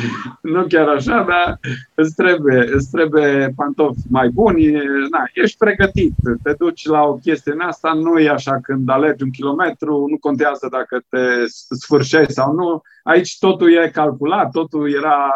nu 0.54 0.66
chiar 0.66 0.88
așa, 0.88 1.24
dar 1.28 1.58
îți 1.94 2.14
trebuie, 2.14 2.68
îți 2.72 2.90
trebuie 2.90 3.52
pantofi 3.56 4.00
mai 4.10 4.28
buni, 4.28 4.72
na, 5.10 5.22
ești 5.32 5.56
pregătit, 5.56 6.14
te 6.42 6.52
duci 6.58 6.86
la 6.86 7.02
o 7.02 7.14
chestie 7.14 7.52
în 7.52 7.60
asta, 7.60 7.92
nu 7.92 8.18
e 8.18 8.28
așa 8.28 8.58
când 8.62 8.88
alergi 8.88 9.22
un 9.22 9.30
kilometru, 9.30 10.06
nu 10.10 10.18
contează 10.18 10.68
dacă 10.70 11.04
te 11.08 11.24
sfârșești 11.78 12.32
sau 12.32 12.52
nu, 12.54 12.82
aici 13.02 13.38
totul 13.38 13.72
e 13.72 13.90
calculat, 13.90 14.50
totul 14.50 14.94
era 14.94 15.26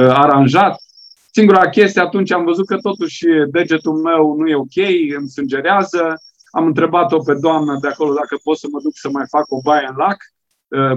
uh, 0.00 0.12
aranjat. 0.14 0.82
Singura 1.30 1.68
chestie, 1.68 2.00
atunci 2.00 2.32
am 2.32 2.44
văzut 2.44 2.66
că 2.66 2.76
totuși 2.76 3.24
degetul 3.50 3.92
meu 3.92 4.36
nu 4.38 4.46
e 4.46 4.54
ok, 4.54 4.78
îmi 5.18 5.28
sângerează, 5.28 6.22
am 6.50 6.66
întrebat-o 6.66 7.18
pe 7.18 7.34
doamna 7.34 7.78
de 7.80 7.88
acolo 7.88 8.12
dacă 8.14 8.36
pot 8.42 8.58
să 8.58 8.66
mă 8.70 8.78
duc 8.82 8.92
să 8.94 9.08
mai 9.12 9.24
fac 9.28 9.44
o 9.48 9.60
baie 9.64 9.86
în 9.88 9.96
lac, 9.96 10.16
uh, 10.16 10.41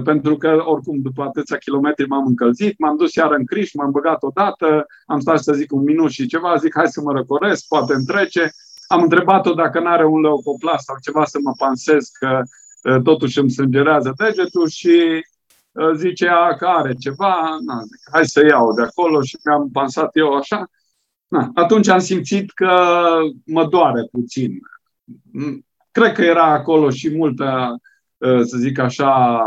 pentru 0.04 0.36
că 0.36 0.62
oricum 0.64 1.00
după 1.00 1.22
atâția 1.22 1.56
kilometri 1.56 2.08
m-am 2.08 2.26
încălzit, 2.26 2.78
m-am 2.78 2.96
dus 2.96 3.14
iar 3.14 3.32
în 3.32 3.44
criș, 3.44 3.72
m-am 3.72 3.90
băgat 3.90 4.22
odată, 4.22 4.86
am 5.06 5.20
stat 5.20 5.38
să 5.38 5.52
zic 5.52 5.72
un 5.72 5.82
minut 5.82 6.10
și 6.10 6.26
ceva, 6.26 6.56
zic 6.56 6.74
hai 6.74 6.86
să 6.86 7.00
mă 7.00 7.12
răcoresc, 7.12 7.66
poate 7.68 7.94
întrece. 7.94 8.50
Am 8.86 9.02
întrebat-o 9.02 9.54
dacă 9.54 9.80
nu 9.80 9.86
are 9.86 10.06
un 10.06 10.20
leucoplast 10.20 10.84
sau 10.84 10.96
ceva 11.02 11.24
să 11.24 11.38
mă 11.42 11.52
pansez 11.58 12.08
că 12.08 12.42
uh, 12.82 13.02
totuși 13.02 13.38
îmi 13.38 13.50
sângerează 13.50 14.12
degetul 14.16 14.68
și 14.68 15.24
uh, 15.72 15.90
zicea 15.96 16.54
că 16.54 16.66
are 16.66 16.94
ceva, 16.94 17.56
na, 17.66 17.82
zic, 17.82 18.00
hai 18.12 18.26
să 18.26 18.46
iau 18.46 18.74
de 18.74 18.82
acolo 18.82 19.22
și 19.22 19.38
mi-am 19.44 19.68
pansat 19.72 20.16
eu 20.16 20.32
așa. 20.32 20.70
Na, 21.28 21.50
atunci 21.54 21.88
am 21.88 21.98
simțit 21.98 22.50
că 22.50 22.70
mă 23.44 23.66
doare 23.66 24.08
puțin 24.12 24.50
cred 25.96 26.12
că 26.12 26.22
era 26.22 26.44
acolo 26.44 26.90
și 26.90 27.16
multă, 27.16 27.44
ă, 27.44 27.76
să 28.18 28.56
zic 28.56 28.78
așa, 28.78 29.40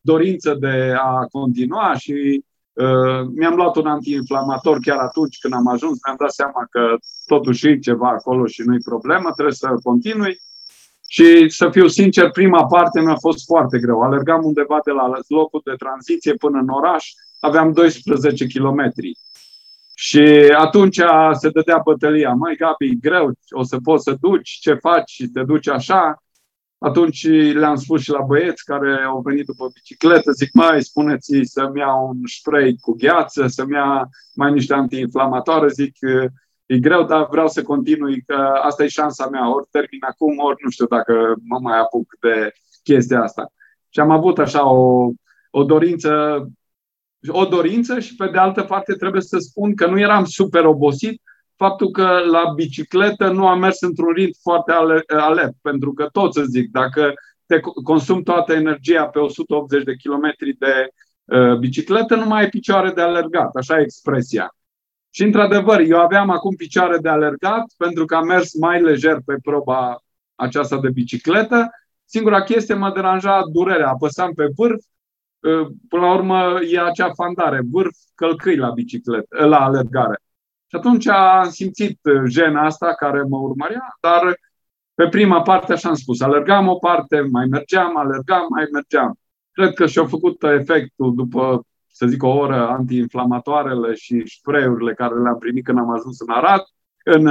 dorință 0.00 0.56
de 0.60 0.94
a 0.98 1.26
continua 1.30 1.94
și 1.96 2.44
ă, 2.78 2.86
mi-am 3.34 3.54
luat 3.54 3.76
un 3.76 3.86
antiinflamator 3.86 4.78
chiar 4.78 4.98
atunci 4.98 5.38
când 5.38 5.54
am 5.54 5.66
ajuns, 5.66 5.98
mi-am 6.04 6.16
dat 6.18 6.32
seama 6.32 6.66
că 6.70 6.96
totuși 7.26 7.68
e 7.68 7.78
ceva 7.78 8.08
acolo 8.08 8.46
și 8.46 8.62
nu-i 8.62 8.80
problemă, 8.80 9.30
trebuie 9.32 9.54
să 9.54 9.68
continui. 9.82 10.40
Și 11.08 11.48
să 11.48 11.70
fiu 11.70 11.88
sincer, 11.88 12.30
prima 12.30 12.66
parte 12.66 13.00
mi-a 13.00 13.16
fost 13.16 13.44
foarte 13.44 13.78
greu. 13.78 14.00
Alergam 14.00 14.44
undeva 14.44 14.78
de 14.84 14.90
la 14.90 15.10
locul 15.28 15.60
de 15.64 15.74
tranziție 15.78 16.34
până 16.34 16.58
în 16.58 16.68
oraș, 16.68 17.06
aveam 17.40 17.72
12 17.72 18.46
kilometri. 18.46 19.18
Și 19.94 20.22
atunci 20.56 21.00
se 21.32 21.50
dădea 21.50 21.80
bătălia. 21.84 22.32
Mai 22.32 22.54
Gabi, 22.54 22.98
greu, 23.00 23.32
o 23.50 23.62
să 23.62 23.76
poți 23.82 24.02
să 24.02 24.16
duci, 24.20 24.50
ce 24.50 24.74
faci, 24.74 25.22
te 25.32 25.42
duci 25.42 25.68
așa. 25.68 26.22
Atunci 26.82 27.26
le-am 27.52 27.76
spus 27.76 28.02
și 28.02 28.10
la 28.10 28.20
băieți 28.20 28.64
care 28.64 29.02
au 29.02 29.20
venit 29.20 29.46
după 29.46 29.70
bicicletă, 29.74 30.30
zic, 30.30 30.52
mai 30.52 30.82
spuneți 30.82 31.40
să-mi 31.42 31.78
ia 31.78 31.94
un 31.94 32.16
spray 32.24 32.76
cu 32.80 32.94
gheață, 32.98 33.46
să-mi 33.46 33.72
ia 33.72 34.08
mai 34.34 34.52
niște 34.52 34.74
antiinflamatoare, 34.74 35.68
zic, 35.68 35.96
e 36.66 36.78
greu, 36.78 37.04
dar 37.04 37.26
vreau 37.30 37.48
să 37.48 37.62
continui, 37.62 38.22
că 38.26 38.34
asta 38.62 38.84
e 38.84 38.88
șansa 38.88 39.28
mea, 39.28 39.54
ori 39.54 39.66
termin 39.70 40.00
acum, 40.08 40.38
ori 40.38 40.56
nu 40.64 40.70
știu 40.70 40.86
dacă 40.86 41.34
mă 41.48 41.58
mai 41.58 41.78
apuc 41.78 42.14
de 42.20 42.52
chestia 42.82 43.22
asta. 43.22 43.52
Și 43.88 44.00
am 44.00 44.10
avut 44.10 44.38
așa 44.38 44.68
o, 44.68 45.10
o 45.50 45.64
dorință 45.64 46.44
o 47.28 47.44
dorință 47.44 48.00
și 48.00 48.14
pe 48.16 48.28
de 48.32 48.38
altă 48.38 48.62
parte 48.62 48.92
trebuie 48.92 49.22
să 49.22 49.38
spun 49.38 49.74
că 49.74 49.86
nu 49.86 49.98
eram 49.98 50.24
super 50.24 50.64
obosit, 50.64 51.22
faptul 51.56 51.90
că 51.90 52.18
la 52.30 52.52
bicicletă 52.54 53.30
nu 53.30 53.46
am 53.46 53.58
mers 53.58 53.80
într-un 53.80 54.12
ritm 54.12 54.38
foarte 54.42 54.72
alert, 55.06 55.54
pentru 55.62 55.92
că 55.92 56.08
tot 56.12 56.34
să 56.34 56.42
zic, 56.42 56.70
dacă 56.70 57.12
te 57.46 57.60
consumi 57.84 58.22
toată 58.22 58.52
energia 58.52 59.06
pe 59.06 59.18
180 59.18 59.84
de 59.84 59.94
kilometri 59.94 60.56
de 60.58 60.88
uh, 61.24 61.56
bicicletă, 61.56 62.14
nu 62.14 62.26
mai 62.26 62.42
ai 62.42 62.48
picioare 62.48 62.90
de 62.90 63.00
alergat, 63.00 63.54
așa 63.54 63.78
e 63.78 63.82
expresia. 63.82 64.54
Și 65.10 65.22
într-adevăr, 65.22 65.80
eu 65.80 66.00
aveam 66.00 66.30
acum 66.30 66.54
picioare 66.54 66.98
de 66.98 67.08
alergat 67.08 67.64
pentru 67.76 68.04
că 68.04 68.14
am 68.14 68.26
mers 68.26 68.54
mai 68.58 68.82
lejer 68.82 69.16
pe 69.24 69.36
proba 69.42 70.02
aceasta 70.34 70.80
de 70.80 70.90
bicicletă. 70.90 71.70
Singura 72.04 72.42
chestie 72.42 72.74
mă 72.74 72.90
deranja 72.94 73.40
durerea. 73.52 73.88
Apăsam 73.88 74.32
pe 74.32 74.46
vârf, 74.56 74.84
Ă, 75.44 75.70
până 75.88 76.02
la 76.02 76.14
urmă 76.14 76.58
e 76.70 76.80
acea 76.80 77.12
fandare, 77.12 77.60
vârf 77.70 77.96
călcâi 78.14 78.56
la 78.56 78.70
bicicletă, 78.70 79.46
la 79.46 79.64
alergare. 79.64 80.20
Și 80.72 80.78
atunci 80.78 81.06
am 81.08 81.50
simțit 81.50 82.00
jena 82.28 82.64
asta 82.64 82.94
care 82.94 83.22
mă 83.22 83.36
urmărea, 83.36 83.96
dar 84.00 84.36
pe 84.94 85.08
prima 85.08 85.42
parte, 85.42 85.72
așa 85.72 85.88
am 85.88 85.94
spus, 85.94 86.20
alergam 86.20 86.68
o 86.68 86.74
parte, 86.74 87.20
mai 87.20 87.46
mergeam, 87.46 87.96
alergam, 87.96 88.46
mai 88.48 88.66
mergeam. 88.72 89.18
Cred 89.52 89.74
că 89.74 89.86
și-au 89.86 90.06
făcut 90.06 90.42
efectul 90.42 91.14
după, 91.14 91.66
să 91.86 92.06
zic, 92.06 92.22
o 92.22 92.28
oră 92.28 92.68
antiinflamatoarele 92.68 93.94
și 93.94 94.22
spray-urile 94.26 94.94
care 94.94 95.14
le-am 95.14 95.38
primit 95.38 95.64
când 95.64 95.78
am 95.78 95.90
ajuns 95.90 96.20
în 96.20 96.30
Arad, 96.30 96.62
în, 97.04 97.26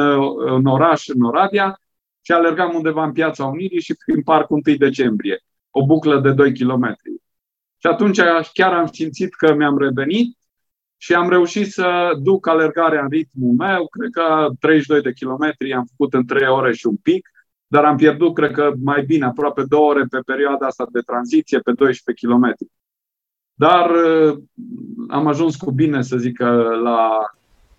în 0.56 0.66
oraș, 0.66 1.08
în 1.08 1.22
Oradea, 1.22 1.80
și 2.22 2.32
alergam 2.32 2.76
undeva 2.76 3.04
în 3.04 3.12
Piața 3.12 3.46
Unirii 3.46 3.82
și 3.82 3.96
prin 4.06 4.22
Parcul 4.22 4.62
1 4.66 4.76
decembrie, 4.76 5.44
o 5.70 5.86
buclă 5.86 6.20
de 6.20 6.32
2 6.32 6.54
km. 6.54 6.98
Și 7.78 7.88
atunci 7.88 8.20
chiar 8.54 8.74
am 8.74 8.86
simțit 8.86 9.36
că 9.36 9.54
mi-am 9.54 9.78
revenit 9.78 10.38
și 11.04 11.14
am 11.14 11.30
reușit 11.30 11.72
să 11.72 12.12
duc 12.22 12.48
alergarea 12.48 13.02
în 13.02 13.10
ritmul 13.10 13.54
meu. 13.58 13.88
Cred 13.88 14.10
că 14.12 14.48
32 14.60 15.02
de 15.02 15.14
kilometri 15.14 15.74
am 15.74 15.88
făcut 15.90 16.14
în 16.14 16.26
3 16.26 16.48
ore 16.48 16.74
și 16.74 16.88
un 16.88 16.96
pic, 16.96 17.30
dar 17.68 17.86
am 17.86 17.96
pierdut, 17.96 18.34
cred 18.34 18.52
că 18.52 18.72
mai 18.84 19.04
bine, 19.04 19.26
aproape 19.26 19.64
2 19.68 19.80
ore 19.80 20.06
pe 20.10 20.20
perioada 20.26 20.66
asta 20.66 20.88
de 20.92 21.00
tranziție, 21.00 21.60
pe 21.60 21.72
12 21.72 22.26
km. 22.26 22.56
Dar 23.54 23.90
uh, 23.90 24.38
am 25.10 25.28
ajuns 25.28 25.56
cu 25.56 25.72
bine, 25.72 26.02
să 26.02 26.18
zic, 26.18 26.40
la, 26.84 27.10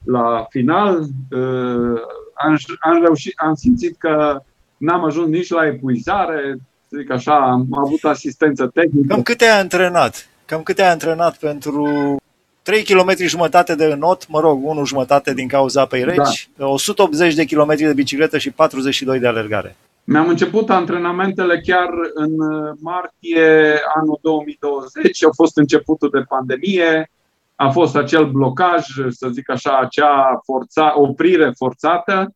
la 0.05 0.47
final. 0.49 0.99
Uh, 1.31 2.01
am, 2.35 2.57
am, 2.81 3.03
reușit, 3.03 3.33
am 3.37 3.55
simțit 3.55 3.97
că 3.99 4.43
n-am 4.77 5.05
ajuns 5.05 5.29
nici 5.29 5.51
la 5.51 5.67
epuizare, 5.67 6.57
să 6.89 6.97
zic 6.99 7.11
așa, 7.11 7.37
am 7.37 7.67
avut 7.71 8.05
asistență 8.05 8.67
tehnică. 8.67 9.07
Cam 9.15 9.23
câte 9.23 9.45
ai 9.45 9.61
antrenat? 9.61 10.29
Cam 10.45 10.63
câte 10.63 10.83
ai 10.83 10.91
antrenat 10.91 11.37
pentru 11.37 12.21
3 12.63 12.83
km 12.83 13.15
jumătate 13.17 13.75
de 13.75 13.85
înot, 13.85 14.29
mă 14.29 14.41
rog, 14.41 14.65
1 14.65 14.85
jumătate 14.85 15.35
din 15.35 15.49
cauza 15.49 15.81
apei 15.81 16.05
reci, 16.05 16.49
da. 16.57 16.67
180 16.67 17.35
de 17.35 17.45
km 17.45 17.75
de 17.77 17.93
bicicletă 17.93 18.39
și 18.39 18.51
42 18.51 19.19
de 19.19 19.27
alergare. 19.27 19.77
Mi-am 20.05 20.29
început 20.29 20.71
antrenamentele 20.71 21.61
chiar 21.61 21.89
în 22.15 22.33
martie 22.81 23.81
anul 23.95 24.19
2020, 24.23 25.25
a 25.25 25.31
fost 25.35 25.57
începutul 25.57 26.11
de 26.11 26.21
pandemie, 26.21 27.11
a 27.55 27.71
fost 27.71 27.97
acel 27.97 28.31
blocaj, 28.31 28.87
să 29.09 29.29
zic 29.29 29.51
așa, 29.51 29.79
acea 29.79 30.41
forța, 30.45 31.01
oprire 31.01 31.53
forțată 31.57 32.35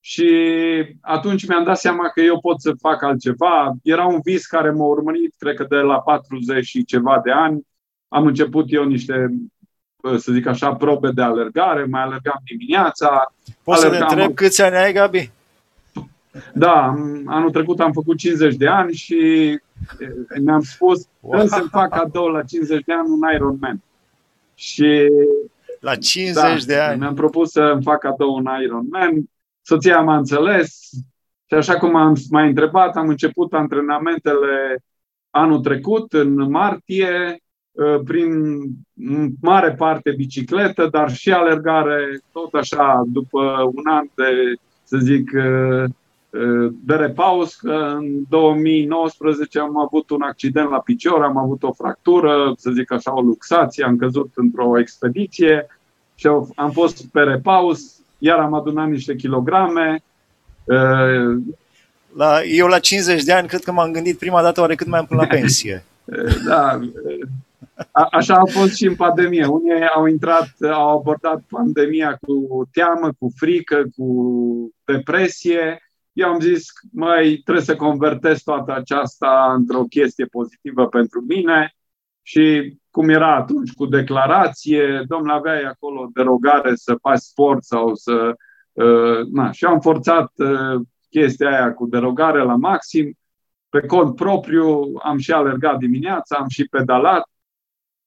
și 0.00 0.30
atunci 1.00 1.46
mi-am 1.46 1.64
dat 1.64 1.78
seama 1.78 2.08
că 2.08 2.20
eu 2.20 2.40
pot 2.40 2.60
să 2.60 2.72
fac 2.80 3.02
altceva. 3.02 3.72
Era 3.82 4.06
un 4.06 4.20
vis 4.24 4.46
care 4.46 4.70
m-a 4.70 4.84
urmărit, 4.84 5.34
cred 5.38 5.54
că 5.54 5.66
de 5.68 5.76
la 5.76 6.00
40 6.00 6.64
și 6.64 6.84
ceva 6.84 7.20
de 7.24 7.30
ani. 7.30 7.66
Am 8.12 8.26
început 8.26 8.64
eu 8.68 8.84
niște, 8.84 9.34
să 10.16 10.32
zic 10.32 10.46
așa, 10.46 10.74
probe 10.74 11.10
de 11.10 11.22
alergare, 11.22 11.84
mai 11.84 12.02
alergam 12.02 12.40
dimineața. 12.44 13.34
Poți 13.62 13.84
alergam... 13.84 14.08
să 14.08 14.14
ne 14.14 14.20
întreb 14.20 14.36
câți 14.36 14.62
ani 14.62 14.76
ai, 14.76 14.92
Gabi? 14.92 15.30
Da, 16.54 16.94
anul 17.26 17.50
trecut 17.50 17.80
am 17.80 17.92
făcut 17.92 18.18
50 18.18 18.54
de 18.54 18.66
ani 18.66 18.92
și 18.92 19.18
mi-am 20.42 20.60
spus 20.60 21.06
wow. 21.20 21.46
să 21.46 21.64
fac 21.70 21.88
cadou 21.88 22.26
la 22.26 22.42
50 22.42 22.84
de 22.84 22.92
ani 22.92 23.08
un 23.08 23.34
Ironman. 23.34 23.82
Și 24.54 25.08
la 25.80 25.94
50 25.94 26.34
da, 26.34 26.72
de 26.72 26.78
ani. 26.78 26.98
Mi-am 26.98 27.14
propus 27.14 27.50
să 27.50 27.60
îmi 27.60 27.82
fac 27.82 27.98
cadou 27.98 28.34
un 28.34 28.46
Ironman. 28.62 29.30
Soția 29.62 30.00
m-a 30.00 30.16
înțeles 30.16 30.88
și 31.46 31.54
așa 31.54 31.78
cum 31.78 31.96
am 31.96 32.16
mai 32.30 32.48
întrebat, 32.48 32.96
am 32.96 33.08
început 33.08 33.52
antrenamentele 33.52 34.84
anul 35.30 35.60
trecut, 35.60 36.12
în 36.12 36.50
martie, 36.50 37.08
ă, 37.18 37.36
prin 38.04 38.62
mare 39.40 39.70
parte 39.72 40.10
bicicletă, 40.10 40.88
dar 40.90 41.12
și 41.12 41.32
alergare, 41.32 42.20
tot 42.32 42.54
așa, 42.54 43.02
după 43.06 43.70
un 43.74 43.86
an 43.86 44.06
de, 44.14 44.54
să 44.84 44.96
zic, 44.96 45.32
ă, 45.34 45.86
de 46.84 46.94
repaus 46.94 47.54
că 47.54 47.94
în 47.98 48.06
2019 48.28 49.58
am 49.58 49.78
avut 49.78 50.10
un 50.10 50.22
accident 50.22 50.70
la 50.70 50.78
picior, 50.80 51.22
am 51.22 51.36
avut 51.36 51.62
o 51.62 51.72
fractură, 51.72 52.52
să 52.56 52.70
zic 52.70 52.92
așa, 52.92 53.14
o 53.14 53.20
luxație, 53.20 53.84
am 53.84 53.96
căzut 53.96 54.30
într-o 54.34 54.78
expediție 54.78 55.66
și 56.14 56.26
am 56.54 56.70
fost 56.70 57.06
pe 57.06 57.20
repaus, 57.20 58.00
iar 58.18 58.38
am 58.38 58.54
adunat 58.54 58.88
niște 58.88 59.14
kilograme. 59.14 60.02
La, 62.16 62.42
eu 62.44 62.66
la 62.66 62.78
50 62.78 63.22
de 63.22 63.32
ani 63.32 63.48
cred 63.48 63.60
că 63.60 63.72
m-am 63.72 63.92
gândit 63.92 64.18
prima 64.18 64.42
dată 64.42 64.60
oare 64.60 64.74
cât 64.74 64.86
mai 64.86 64.98
am 64.98 65.06
până 65.06 65.20
la 65.20 65.26
pensie. 65.36 65.84
da, 66.46 66.80
a, 67.92 68.08
așa 68.10 68.34
a 68.34 68.50
fost 68.50 68.74
și 68.74 68.86
în 68.86 68.94
pandemie. 68.94 69.46
Unii 69.46 69.88
au 69.94 70.06
intrat, 70.06 70.50
au 70.72 70.98
abordat 70.98 71.42
pandemia 71.48 72.18
cu 72.20 72.68
teamă, 72.72 73.12
cu 73.18 73.32
frică, 73.36 73.84
cu 73.96 74.06
depresie 74.84 75.78
eu 76.12 76.28
am 76.28 76.40
zis, 76.40 76.66
mai 76.92 77.40
trebuie 77.44 77.64
să 77.64 77.76
convertez 77.76 78.42
toată 78.42 78.74
aceasta 78.74 79.52
într-o 79.56 79.82
chestie 79.82 80.26
pozitivă 80.26 80.86
pentru 80.86 81.24
mine 81.28 81.74
și 82.22 82.76
cum 82.90 83.08
era 83.08 83.36
atunci 83.36 83.72
cu 83.72 83.86
declarație, 83.86 85.04
domnule, 85.06 85.32
aveai 85.32 85.62
acolo 85.62 86.08
derogare 86.12 86.74
să 86.74 86.94
faci 87.00 87.18
sport 87.18 87.64
sau 87.64 87.94
să... 87.94 88.34
Uh, 88.72 89.26
na, 89.32 89.50
și 89.50 89.64
am 89.64 89.80
forțat 89.80 90.32
uh, 90.36 90.80
chestia 91.10 91.48
aia 91.48 91.74
cu 91.74 91.86
derogare 91.86 92.42
la 92.42 92.56
maxim, 92.56 93.18
pe 93.68 93.80
cont 93.80 94.16
propriu, 94.16 94.92
am 95.02 95.18
și 95.18 95.32
alergat 95.32 95.78
dimineața, 95.78 96.36
am 96.36 96.48
și 96.48 96.68
pedalat. 96.68 97.29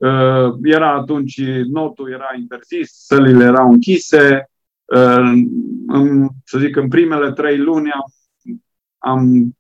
Uh, 0.03 0.53
era 0.63 0.93
atunci, 0.93 1.41
notul 1.71 2.11
era 2.11 2.29
interzis, 2.39 2.91
sălile 3.05 3.43
erau 3.43 3.71
închise, 3.71 4.49
în, 5.87 6.27
să 6.45 6.57
zic, 6.59 6.75
în 6.75 6.87
primele 6.87 7.31
trei 7.31 7.57
luni 7.57 7.91
am, 7.91 8.13
am, 8.97 9.55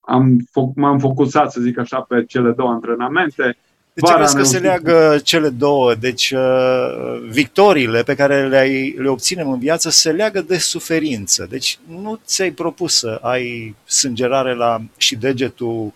am, 0.00 0.48
m-am 0.74 0.98
focusat, 0.98 1.52
să 1.52 1.60
zic 1.60 1.78
așa, 1.78 2.00
pe 2.00 2.24
cele 2.24 2.52
două 2.52 2.70
antrenamente. 2.70 3.56
De 3.92 4.00
ce 4.06 4.14
crezi 4.14 4.36
că 4.36 4.42
se 4.42 4.58
leagă 4.58 5.18
cele 5.22 5.48
două? 5.48 5.94
Deci 5.94 6.30
uh, 6.30 7.28
victoriile 7.30 8.02
pe 8.02 8.14
care 8.14 8.48
le, 8.48 8.56
ai, 8.56 8.94
le 8.98 9.08
obținem 9.08 9.50
în 9.50 9.58
viață 9.58 9.90
se 9.90 10.12
leagă 10.12 10.40
de 10.40 10.58
suferință. 10.58 11.46
Deci 11.50 11.78
nu 11.88 12.18
ți-ai 12.24 12.50
propus 12.50 12.98
să 12.98 13.18
ai 13.22 13.74
sângerare 13.84 14.54
la 14.54 14.82
și 14.96 15.16
degetul 15.16 15.92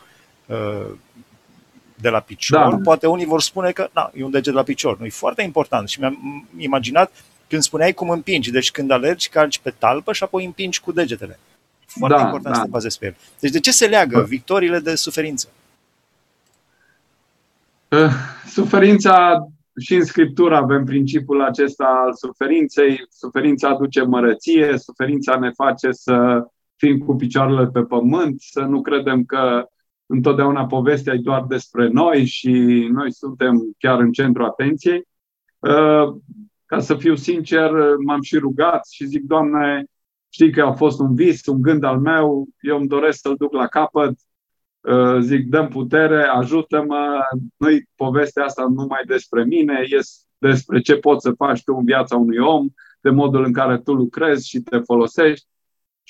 uh, 0.46 0.86
de 2.00 2.08
la 2.08 2.20
picior. 2.20 2.70
Da. 2.70 2.78
Poate 2.82 3.06
unii 3.06 3.26
vor 3.26 3.40
spune 3.40 3.70
că 3.70 3.88
na, 3.92 4.10
e 4.14 4.24
un 4.24 4.30
deget 4.30 4.52
de 4.52 4.58
la 4.58 4.62
picior. 4.62 4.98
Nu, 4.98 5.04
e 5.04 5.10
foarte 5.10 5.42
important. 5.42 5.88
Și 5.88 6.00
mi-am 6.00 6.46
imaginat 6.58 7.12
când 7.48 7.62
spuneai 7.62 7.92
cum 7.92 8.10
împingi, 8.10 8.50
deci 8.50 8.70
când 8.70 8.90
alergi, 8.90 9.28
calci 9.28 9.58
pe 9.58 9.74
talpă 9.78 10.12
și 10.12 10.22
apoi 10.22 10.44
împingi 10.44 10.80
cu 10.80 10.92
degetele. 10.92 11.38
Foarte 11.86 12.16
da, 12.16 12.22
important 12.24 12.54
da. 12.54 12.60
să 12.60 12.64
te 12.64 12.70
bazezi 12.70 12.98
pe 12.98 13.06
el. 13.06 13.16
Deci 13.40 13.50
de 13.50 13.60
ce 13.60 13.70
se 13.70 13.86
leagă 13.86 14.18
da. 14.18 14.24
victoriile 14.24 14.78
de 14.78 14.94
suferință? 14.94 15.48
Uh, 17.88 18.10
suferința 18.46 19.46
și 19.80 19.94
în 19.94 20.04
Scriptură 20.04 20.56
avem 20.56 20.84
principiul 20.84 21.42
acesta 21.42 22.02
al 22.04 22.14
suferinței. 22.14 23.06
Suferința 23.10 23.68
aduce 23.68 24.02
mărăție, 24.02 24.78
suferința 24.78 25.38
ne 25.38 25.50
face 25.50 25.92
să 25.92 26.46
fim 26.76 26.98
cu 26.98 27.16
picioarele 27.16 27.66
pe 27.66 27.80
pământ, 27.80 28.40
să 28.40 28.60
nu 28.60 28.80
credem 28.80 29.24
că 29.24 29.68
întotdeauna 30.10 30.66
povestea 30.66 31.14
e 31.14 31.18
doar 31.18 31.44
despre 31.48 31.88
noi 31.88 32.24
și 32.24 32.50
noi 32.92 33.12
suntem 33.12 33.74
chiar 33.78 34.00
în 34.00 34.12
centru 34.12 34.44
atenției. 34.44 35.08
Uh, 35.58 36.14
ca 36.66 36.80
să 36.80 36.94
fiu 36.94 37.14
sincer, 37.14 37.70
m-am 38.04 38.22
și 38.22 38.38
rugat 38.38 38.86
și 38.90 39.06
zic, 39.06 39.22
Doamne, 39.22 39.84
știi 40.28 40.52
că 40.52 40.62
a 40.62 40.72
fost 40.72 41.00
un 41.00 41.14
vis, 41.14 41.46
un 41.46 41.60
gând 41.60 41.84
al 41.84 41.98
meu, 41.98 42.48
eu 42.60 42.78
îmi 42.78 42.88
doresc 42.88 43.20
să-l 43.20 43.34
duc 43.38 43.52
la 43.52 43.66
capăt, 43.66 44.18
uh, 44.80 45.18
zic, 45.20 45.48
dăm 45.48 45.68
putere, 45.68 46.22
ajută-mă, 46.22 47.18
nu-i 47.56 47.88
povestea 47.94 48.44
asta 48.44 48.66
numai 48.74 49.02
despre 49.06 49.44
mine, 49.44 49.84
e 49.90 49.98
despre 50.38 50.80
ce 50.80 50.96
poți 50.96 51.22
să 51.22 51.32
faci 51.36 51.62
tu 51.62 51.74
în 51.78 51.84
viața 51.84 52.16
unui 52.16 52.38
om, 52.38 52.68
de 53.00 53.10
modul 53.10 53.44
în 53.44 53.52
care 53.52 53.78
tu 53.78 53.92
lucrezi 53.92 54.48
și 54.48 54.60
te 54.60 54.78
folosești. 54.78 55.46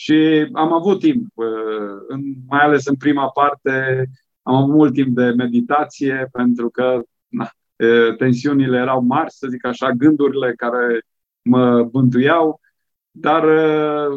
Și 0.02 0.48
am 0.52 0.72
avut 0.72 0.98
timp, 0.98 1.26
uh, 1.34 2.18
mai 2.48 2.60
ales 2.60 2.86
în 2.86 2.96
prima 2.96 3.28
parte, 3.28 4.06
am 4.42 4.54
avut 4.54 4.74
mult 4.74 4.92
timp 4.92 5.16
de 5.16 5.24
meditație, 5.24 6.28
pentru 6.32 6.70
că 6.70 7.00
na, 7.28 7.50
tensiunile 8.16 8.76
erau 8.76 9.02
mari, 9.02 9.32
să 9.32 9.46
zic 9.50 9.66
așa, 9.66 9.90
gândurile 9.90 10.54
care 10.56 11.02
mă 11.42 11.82
bântuiau, 11.82 12.60
dar 13.10 13.44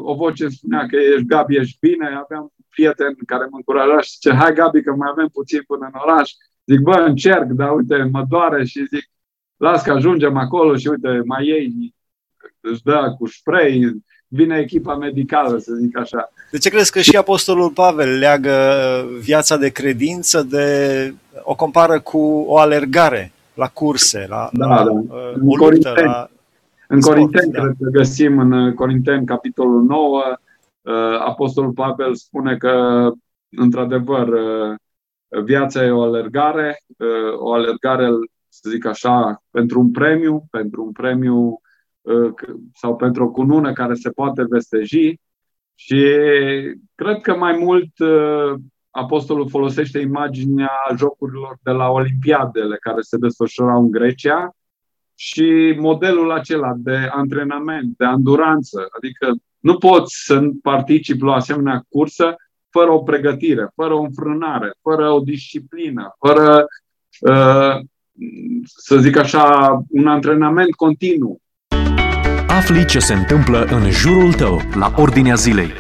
o 0.02 0.14
voce 0.16 0.48
spunea 0.48 0.86
că 0.86 0.96
ești 0.96 1.26
Gabi, 1.26 1.56
ești 1.56 1.78
bine, 1.80 2.06
aveam 2.06 2.42
un 2.42 2.66
prieten 2.70 3.16
care 3.26 3.48
mă 3.50 3.56
încuraja 3.56 4.02
și 4.02 4.12
zice, 4.12 4.34
hai 4.34 4.54
Gabi 4.54 4.82
că 4.82 4.94
mai 4.94 5.10
avem 5.12 5.28
puțin 5.28 5.62
până 5.68 5.86
în 5.86 6.00
oraș. 6.06 6.32
Zic, 6.66 6.80
bă, 6.80 6.96
încerc, 7.08 7.46
dar 7.46 7.76
uite, 7.76 8.10
mă 8.12 8.26
doare. 8.30 8.66
Și 8.66 8.86
zic, 8.86 9.10
las 9.58 9.84
că 9.84 9.92
ajungem 9.92 10.38
acolo 10.38 10.76
și 10.76 10.88
uite, 10.88 11.22
mai 11.26 11.46
ei 11.46 11.94
își 12.60 12.84
dă 12.84 13.16
cu 13.18 13.28
spray, 13.28 14.04
vine 14.36 14.58
echipa 14.58 14.96
medicală, 14.96 15.58
să 15.58 15.74
zic 15.74 15.98
așa. 15.98 16.32
De 16.52 16.58
ce 16.58 16.70
crezi 16.70 16.92
că 16.92 17.00
și 17.00 17.16
Apostolul 17.16 17.70
Pavel 17.70 18.18
leagă 18.18 18.56
viața 19.20 19.58
de 19.58 19.70
credință 19.70 20.44
de 20.44 21.14
o 21.44 21.56
compară 21.56 22.00
cu 22.00 22.46
o 22.48 22.58
alergare? 22.58 23.34
la 23.54 23.68
curse, 23.68 24.26
la, 24.30 24.50
da, 24.54 24.68
la 24.68 24.84
da. 24.84 24.92
Uh, 24.92 25.34
în 25.34 25.48
o 25.48 25.56
luptă, 25.56 25.94
la 26.06 26.30
În 26.88 27.02
Corinteni, 27.02 27.52
da. 27.52 27.62
cred 27.62 27.76
că 27.80 27.90
găsim 27.90 28.40
în 28.40 28.52
uh, 28.52 28.74
Corinteni, 28.74 29.26
capitolul 29.26 29.84
9, 29.84 30.24
uh, 30.82 30.94
Apostolul 31.20 31.72
Pavel 31.72 32.16
spune 32.16 32.58
că, 32.58 33.12
într-adevăr, 33.58 34.30
viața 35.44 35.84
e 35.84 35.92
o 35.92 36.02
alergare, 36.02 36.78
o 37.38 37.54
alergare, 37.54 38.10
să 38.50 38.70
zic 38.70 38.86
așa, 38.86 39.44
pentru 39.52 39.80
un 39.80 39.92
premiu, 39.92 40.44
pentru 40.52 40.84
un 40.84 40.92
premiu 40.92 41.62
sau 42.74 42.96
pentru 42.96 43.24
o 43.24 43.32
cunună 43.32 43.74
care 43.74 43.94
se 43.94 44.10
poate 44.10 44.46
vesteji 44.50 45.20
și 45.76 46.06
cred 46.96 47.22
că 47.22 47.36
mai 47.36 47.58
mult 47.58 47.92
apostolul 48.90 49.50
folosește 49.50 50.00
imaginea 50.00 50.72
jocurilor 50.98 51.58
de 51.62 51.72
la 51.72 51.90
Olimpiadele 51.90 52.78
care 52.80 53.02
se 53.02 53.18
desfășurau 53.18 53.82
în 53.82 53.92
Grecia 53.92 54.56
și 55.16 55.76
modelul 55.80 56.32
acela 56.32 56.74
de 56.78 56.98
antrenament, 57.12 57.98
de 57.98 58.06
anduranță. 58.06 58.88
Adică 58.98 59.34
nu 59.60 59.78
poți 59.78 60.24
să 60.26 60.42
participi 60.62 61.24
la 61.24 61.32
o 61.32 61.34
asemenea 61.34 61.84
cursă 61.90 62.36
fără 62.70 62.92
o 62.92 63.04
pregătire, 63.04 63.70
fără 63.76 63.94
o 63.94 64.02
înfrânare, 64.02 64.74
fără 64.82 65.10
o 65.10 65.20
disciplină, 65.20 66.16
fără, 66.20 66.66
uh, 67.20 67.80
să 68.64 68.98
zic 68.98 69.18
așa, 69.18 69.78
un 69.90 70.08
antrenament 70.08 70.76
continuu. 70.76 71.42
Afli 72.58 72.86
ce 72.86 73.00
se 73.00 73.14
întâmplă 73.14 73.64
în 73.64 73.92
jurul 73.92 74.34
tău, 74.34 74.60
la 74.76 74.94
Ordinea 74.98 75.36
Zilei. 75.36 75.72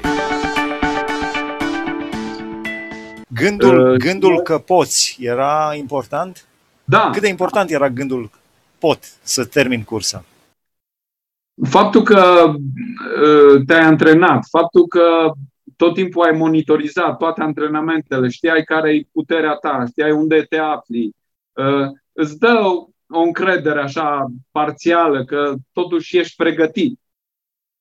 Gândul, 3.27 3.91
uh, 3.91 3.97
gândul 3.97 4.41
că 4.41 4.57
poți 4.57 5.17
era 5.19 5.73
important? 5.75 6.45
Da. 6.83 7.09
Cât 7.11 7.21
de 7.21 7.27
important 7.27 7.69
era 7.69 7.89
gândul 7.89 8.29
pot 8.79 8.99
să 9.21 9.45
termin 9.45 9.83
cursa? 9.83 10.25
Faptul 11.69 12.01
că 12.01 12.53
uh, 12.53 13.63
te-ai 13.65 13.83
antrenat, 13.83 14.45
faptul 14.49 14.87
că 14.87 15.31
tot 15.75 15.93
timpul 15.93 16.25
ai 16.25 16.37
monitorizat 16.37 17.17
toate 17.17 17.41
antrenamentele, 17.41 18.29
știai 18.29 18.63
care 18.63 18.93
e 18.93 19.07
puterea 19.11 19.53
ta, 19.53 19.83
știai 19.89 20.11
unde 20.11 20.45
te 20.49 20.57
afli, 20.57 21.11
uh, 21.51 21.87
îți 22.13 22.37
dă 22.39 22.59
o 23.13 23.19
încredere 23.19 23.81
așa 23.81 24.27
parțială 24.51 25.25
că 25.25 25.53
totuși 25.71 26.17
ești 26.17 26.35
pregătit. 26.35 26.99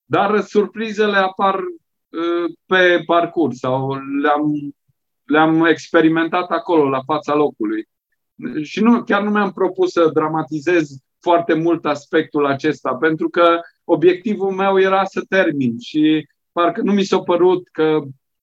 Dar 0.05 0.41
surprizele 0.41 1.17
apar 1.17 1.55
uh, 1.55 2.55
pe 2.65 3.03
parcurs 3.05 3.57
sau 3.57 3.93
le-am, 4.21 4.75
le-am 5.23 5.65
experimentat 5.65 6.49
acolo, 6.49 6.89
la 6.89 7.01
fața 7.01 7.35
locului. 7.35 7.87
Și 8.61 8.81
nu, 8.81 9.03
chiar 9.03 9.21
nu 9.21 9.29
mi-am 9.29 9.51
propus 9.51 9.91
să 9.91 10.09
dramatizez 10.13 10.89
foarte 11.19 11.53
mult 11.53 11.85
aspectul 11.85 12.45
acesta, 12.45 12.95
pentru 12.95 13.29
că 13.29 13.59
obiectivul 13.83 14.51
meu 14.51 14.79
era 14.79 15.03
să 15.03 15.25
termin 15.29 15.79
și 15.79 16.27
parcă 16.51 16.81
nu 16.81 16.91
mi 16.91 17.03
s-a 17.03 17.19
părut 17.19 17.67
că 17.71 17.99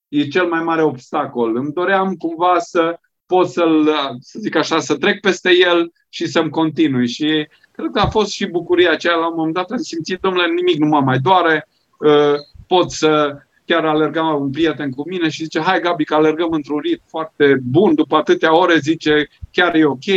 e 0.07 0.27
cel 0.27 0.47
mai 0.47 0.63
mare 0.63 0.83
obstacol. 0.83 1.55
Îmi 1.55 1.73
doream 1.73 2.15
cumva 2.15 2.59
să 2.59 2.99
pot 3.31 3.49
să-l, 3.49 3.89
să 4.19 4.39
zic 4.39 4.55
așa, 4.55 4.79
să 4.79 4.95
trec 4.95 5.19
peste 5.19 5.49
el 5.55 5.91
și 6.09 6.25
să-mi 6.25 6.49
continui. 6.49 7.07
Și 7.07 7.47
cred 7.71 7.89
că 7.93 7.99
a 7.99 8.07
fost 8.07 8.31
și 8.31 8.45
bucuria 8.45 8.91
aceea. 8.91 9.15
La 9.15 9.27
un 9.27 9.33
moment 9.35 9.53
dat 9.53 9.71
am 9.71 9.77
simțit, 9.77 10.19
domnule, 10.19 10.53
nimic 10.53 10.77
nu 10.77 10.87
mă 10.87 10.99
mai 10.99 11.19
doare, 11.19 11.67
uh, 11.97 12.35
pot 12.67 12.91
să 12.91 13.37
chiar 13.65 13.85
alerga 13.85 14.23
un 14.23 14.49
prieten 14.51 14.91
cu 14.91 15.09
mine 15.09 15.29
și 15.29 15.43
zice, 15.43 15.59
hai 15.59 15.81
Gabi 15.81 16.03
că 16.03 16.15
alergăm 16.15 16.51
într-un 16.51 16.77
ritm 16.77 17.03
foarte 17.07 17.59
bun, 17.63 17.95
după 17.95 18.15
atâtea 18.15 18.57
ore 18.57 18.77
zice, 18.77 19.27
chiar 19.51 19.75
e 19.75 19.85
ok. 19.85 20.07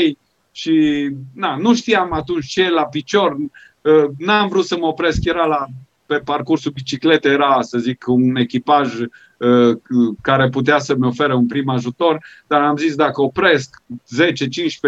Și 0.52 1.08
na, 1.34 1.56
nu 1.56 1.74
știam 1.74 2.12
atunci 2.12 2.46
ce 2.46 2.70
la 2.70 2.84
picior, 2.84 3.32
uh, 3.32 4.04
n-am 4.18 4.48
vrut 4.48 4.64
să 4.64 4.76
mă 4.76 4.86
opresc, 4.86 5.24
era 5.24 5.44
la 5.44 5.66
pe 6.06 6.16
parcursul 6.18 6.72
bicicletei 6.72 7.32
era, 7.32 7.62
să 7.62 7.78
zic, 7.78 8.04
un 8.06 8.36
echipaj 8.36 9.00
uh, 9.00 9.08
care 10.22 10.48
putea 10.48 10.78
să-mi 10.78 11.06
ofere 11.06 11.34
un 11.34 11.46
prim 11.46 11.68
ajutor, 11.68 12.24
dar 12.46 12.60
am 12.60 12.76
zis 12.76 12.94
dacă 12.94 13.22
opresc 13.22 13.82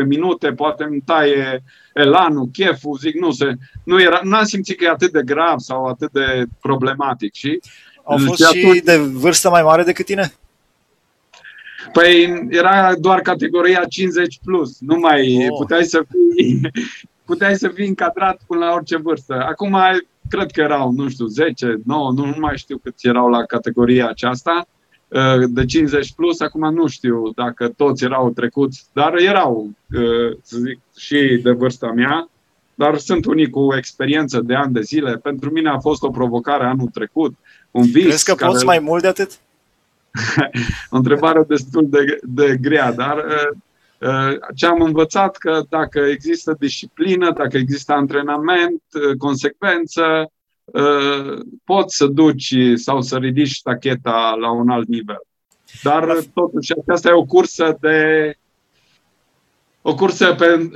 10-15 0.02 0.06
minute, 0.06 0.52
poate 0.52 0.84
îmi 0.84 1.02
taie 1.04 1.62
elanul, 1.94 2.48
cheful, 2.52 2.98
zic, 2.98 3.14
nu, 3.14 3.30
se, 3.30 3.54
nu 3.84 4.00
era, 4.00 4.20
n-am 4.22 4.44
simțit 4.44 4.78
că 4.78 4.84
e 4.84 4.88
atât 4.88 5.12
de 5.12 5.22
grav 5.24 5.58
sau 5.58 5.84
atât 5.84 6.12
de 6.12 6.44
problematic. 6.60 7.34
Și, 7.34 7.60
Au 8.04 8.18
fost 8.18 8.44
și, 8.44 8.58
atunci, 8.58 8.76
și 8.76 8.82
de 8.82 8.96
vârstă 8.96 9.50
mai 9.50 9.62
mare 9.62 9.82
decât 9.82 10.04
tine? 10.04 10.32
Păi 11.92 12.46
era 12.50 12.94
doar 12.98 13.20
categoria 13.20 13.84
50 13.88 14.38
plus, 14.44 14.76
nu 14.80 14.98
mai 14.98 15.48
oh. 15.50 15.56
puteai 15.58 15.84
să 15.84 16.02
fii 16.10 16.60
puteai 17.26 17.56
să 17.56 17.68
fii 17.68 17.86
încadrat 17.86 18.40
până 18.46 18.64
la 18.64 18.72
orice 18.72 18.96
vârstă. 18.96 19.34
Acum 19.48 19.76
cred 20.28 20.50
că 20.50 20.60
erau, 20.60 20.92
nu 20.92 21.08
știu, 21.08 21.26
10, 21.26 21.80
9, 21.84 22.12
nu, 22.12 22.24
nu 22.24 22.36
mai 22.38 22.56
știu 22.56 22.78
câți 22.78 23.06
erau 23.06 23.28
la 23.28 23.44
categoria 23.44 24.08
aceasta 24.08 24.66
uh, 25.08 25.48
de 25.48 25.64
50 25.64 26.12
plus, 26.12 26.40
acum 26.40 26.74
nu 26.74 26.86
știu 26.86 27.32
dacă 27.34 27.68
toți 27.68 28.04
erau 28.04 28.30
trecuți, 28.30 28.86
dar 28.92 29.14
erau, 29.14 29.70
uh, 29.90 30.36
să 30.42 30.56
zic, 30.58 30.80
și 30.96 31.40
de 31.42 31.50
vârsta 31.50 31.92
mea, 31.92 32.28
dar 32.74 32.98
sunt 32.98 33.24
unii 33.24 33.50
cu 33.50 33.74
experiență 33.76 34.40
de 34.40 34.54
ani 34.54 34.72
de 34.72 34.80
zile. 34.80 35.16
Pentru 35.16 35.50
mine 35.50 35.68
a 35.68 35.78
fost 35.78 36.02
o 36.02 36.10
provocare 36.10 36.64
anul 36.64 36.88
trecut, 36.88 37.34
un 37.70 37.82
vis. 37.82 38.04
Crezi 38.04 38.24
că 38.24 38.34
care... 38.34 38.50
poți 38.50 38.64
mai 38.64 38.78
mult 38.78 39.02
de 39.02 39.08
atât? 39.08 39.30
o 40.90 40.96
întrebare 40.96 41.44
destul 41.48 41.86
de, 41.88 42.18
de 42.22 42.56
grea, 42.60 42.92
dar 42.92 43.16
uh, 43.16 43.24
Uh, 43.24 43.56
ce 44.54 44.66
am 44.66 44.80
învățat 44.80 45.36
că 45.36 45.62
dacă 45.68 45.98
există 45.98 46.56
disciplină, 46.58 47.30
dacă 47.30 47.56
există 47.56 47.92
antrenament, 47.92 48.82
uh, 48.92 49.16
consecvență, 49.18 50.30
uh, 50.64 51.38
poți 51.64 51.96
să 51.96 52.06
duci 52.06 52.54
sau 52.74 53.00
să 53.00 53.16
ridici 53.16 53.62
tacheta 53.62 54.36
la 54.40 54.50
un 54.50 54.68
alt 54.68 54.88
nivel. 54.88 55.20
Dar 55.82 56.18
totuși 56.34 56.72
asta 56.86 57.08
e 57.08 57.12
o 57.12 57.24
cursă 57.24 57.76
de 57.80 58.32
o 59.82 59.94
cursă 59.94 60.34
pe, 60.34 60.70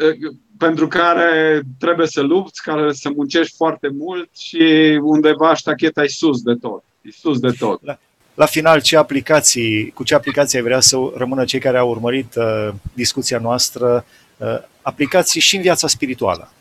pentru 0.59 0.87
care 0.87 1.63
trebuie 1.79 2.07
să 2.07 2.21
lupți, 2.21 2.63
care 2.63 2.93
să 2.93 3.11
muncești 3.17 3.57
foarte 3.57 3.89
mult 3.89 4.37
și 4.37 4.99
undeva 5.03 5.55
ștacheta 5.55 6.03
e 6.03 6.07
sus 6.07 6.43
de 6.43 6.55
tot. 6.55 6.83
E 7.03 7.11
sus 7.11 7.39
de 7.39 7.51
tot. 7.59 7.81
Da 7.83 7.99
la 8.35 8.47
final 8.47 8.81
ce 8.81 8.97
aplicații, 8.97 9.91
cu 9.91 10.05
ce 10.05 10.15
aplicații 10.15 10.59
ai 10.59 10.65
vrea 10.65 10.81
să 10.81 10.97
rămână 11.17 11.45
cei 11.45 11.61
care 11.61 11.79
au 11.79 11.89
urmărit 11.89 12.35
uh, 12.35 12.69
discuția 12.95 13.39
noastră, 13.39 14.05
uh, 14.37 14.59
aplicații 14.83 15.41
și 15.41 15.57
în 15.57 15.63
viața 15.63 15.87
spirituală? 15.87 16.53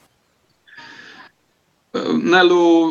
Uh, 1.90 2.22
Nelu, 2.24 2.88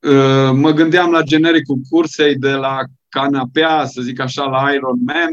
uh, 0.00 0.50
mă 0.52 0.70
gândeam 0.70 1.10
la 1.10 1.22
genericul 1.22 1.78
cursei 1.90 2.36
de 2.36 2.50
la 2.50 2.78
canapea, 3.08 3.84
să 3.84 4.00
zic 4.02 4.20
așa, 4.20 4.44
la 4.44 4.72
Iron 4.72 4.98
Man 5.04 5.32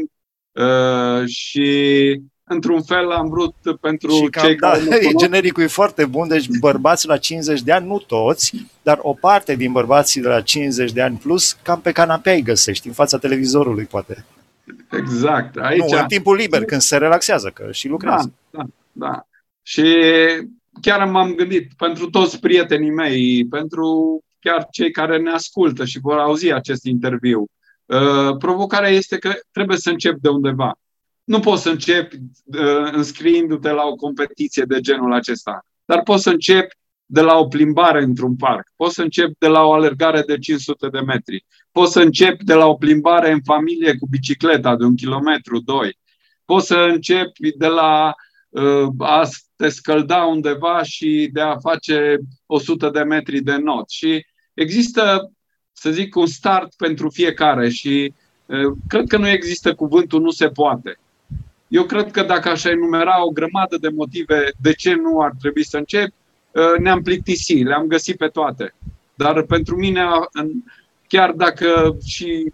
uh, 0.66 1.28
și 1.28 2.20
într-un 2.48 2.82
fel 2.82 3.10
am 3.10 3.28
vrut 3.28 3.54
pentru 3.80 4.10
și 4.10 4.28
cei 4.40 4.56
cam, 4.56 4.72
care 4.72 4.84
da, 4.84 5.18
genericul 5.24 5.62
e 5.62 5.66
foarte 5.66 6.04
bun, 6.04 6.28
deci 6.28 6.48
bărbații 6.60 7.08
la 7.08 7.16
50 7.16 7.62
de 7.62 7.72
ani, 7.72 7.86
nu 7.86 7.98
toți, 7.98 8.66
dar 8.82 8.98
o 9.02 9.12
parte 9.12 9.54
din 9.54 9.72
bărbații 9.72 10.20
de 10.20 10.28
la 10.28 10.40
50 10.40 10.92
de 10.92 11.02
ani 11.02 11.16
plus, 11.16 11.52
cam 11.62 11.80
pe 11.80 11.92
canapea 11.92 12.32
îi 12.32 12.42
găsești, 12.42 12.86
în 12.86 12.92
fața 12.92 13.18
televizorului, 13.18 13.84
poate. 13.84 14.24
Exact. 14.90 15.56
Aici... 15.56 15.78
Nu, 15.78 15.98
în 15.98 16.06
timpul 16.06 16.36
liber, 16.36 16.64
când 16.64 16.80
se 16.80 16.96
relaxează, 16.96 17.50
că 17.54 17.72
și 17.72 17.88
lucrează. 17.88 18.32
Da, 18.50 18.58
da, 18.58 18.66
da. 18.92 19.26
Și 19.62 19.96
chiar 20.80 21.08
m-am 21.08 21.34
gândit, 21.34 21.70
pentru 21.76 22.10
toți 22.10 22.40
prietenii 22.40 22.90
mei, 22.90 23.46
pentru 23.46 24.20
chiar 24.40 24.66
cei 24.70 24.90
care 24.90 25.18
ne 25.18 25.30
ascultă 25.30 25.84
și 25.84 25.98
vor 25.98 26.18
auzi 26.18 26.52
acest 26.52 26.84
interviu, 26.84 27.46
uh, 27.86 28.36
provocarea 28.38 28.88
este 28.88 29.18
că 29.18 29.32
trebuie 29.52 29.76
să 29.76 29.90
încep 29.90 30.16
de 30.20 30.28
undeva 30.28 30.78
nu 31.26 31.40
poți 31.40 31.62
să 31.62 31.70
începi 31.70 32.16
uh, 32.44 32.92
înscriindu-te 32.92 33.70
la 33.70 33.82
o 33.84 33.94
competiție 33.94 34.64
de 34.66 34.80
genul 34.80 35.12
acesta, 35.12 35.66
dar 35.84 36.02
poți 36.02 36.22
să 36.22 36.30
începi 36.30 36.76
de 37.06 37.20
la 37.20 37.36
o 37.38 37.46
plimbare 37.46 38.02
într-un 38.02 38.36
parc, 38.36 38.68
poți 38.76 38.94
să 38.94 39.02
începi 39.02 39.34
de 39.38 39.46
la 39.46 39.62
o 39.62 39.72
alergare 39.72 40.22
de 40.26 40.38
500 40.38 40.88
de 40.88 41.00
metri, 41.00 41.44
poți 41.72 41.92
să 41.92 42.00
începi 42.00 42.44
de 42.44 42.54
la 42.54 42.66
o 42.66 42.74
plimbare 42.74 43.32
în 43.32 43.40
familie 43.44 43.96
cu 43.96 44.06
bicicleta 44.10 44.76
de 44.76 44.84
un 44.84 44.96
kilometru, 44.96 45.60
doi, 45.60 45.98
poți 46.44 46.66
să 46.66 46.76
începi 46.76 47.56
de 47.56 47.66
la 47.66 48.14
uh, 48.48 48.88
a 48.98 49.28
te 49.56 49.68
scălda 49.68 50.24
undeva 50.24 50.82
și 50.82 51.30
de 51.32 51.40
a 51.40 51.56
face 51.56 52.18
100 52.46 52.90
de 52.90 53.02
metri 53.02 53.40
de 53.40 53.56
not. 53.56 53.90
Și 53.90 54.26
există, 54.54 55.32
să 55.72 55.90
zic, 55.90 56.16
un 56.16 56.26
start 56.26 56.74
pentru 56.74 57.10
fiecare 57.10 57.68
și 57.68 58.14
uh, 58.46 58.76
cred 58.88 59.06
că 59.06 59.16
nu 59.16 59.28
există 59.28 59.74
cuvântul 59.74 60.20
nu 60.20 60.30
se 60.30 60.48
poate. 60.48 60.98
Eu 61.68 61.84
cred 61.84 62.10
că 62.10 62.22
dacă 62.22 62.48
aș 62.48 62.64
enumera 62.64 63.24
o 63.24 63.30
grămadă 63.30 63.76
de 63.80 63.88
motive 63.88 64.52
de 64.60 64.72
ce 64.72 64.94
nu 64.94 65.20
ar 65.20 65.32
trebui 65.40 65.64
să 65.64 65.76
încep, 65.76 66.08
uh, 66.50 66.78
ne-am 66.78 67.02
plictisit, 67.02 67.66
le-am 67.66 67.86
găsit 67.86 68.16
pe 68.16 68.26
toate. 68.26 68.74
Dar 69.14 69.42
pentru 69.42 69.76
mine, 69.76 70.02
chiar 71.08 71.32
dacă 71.32 71.96
și 72.04 72.52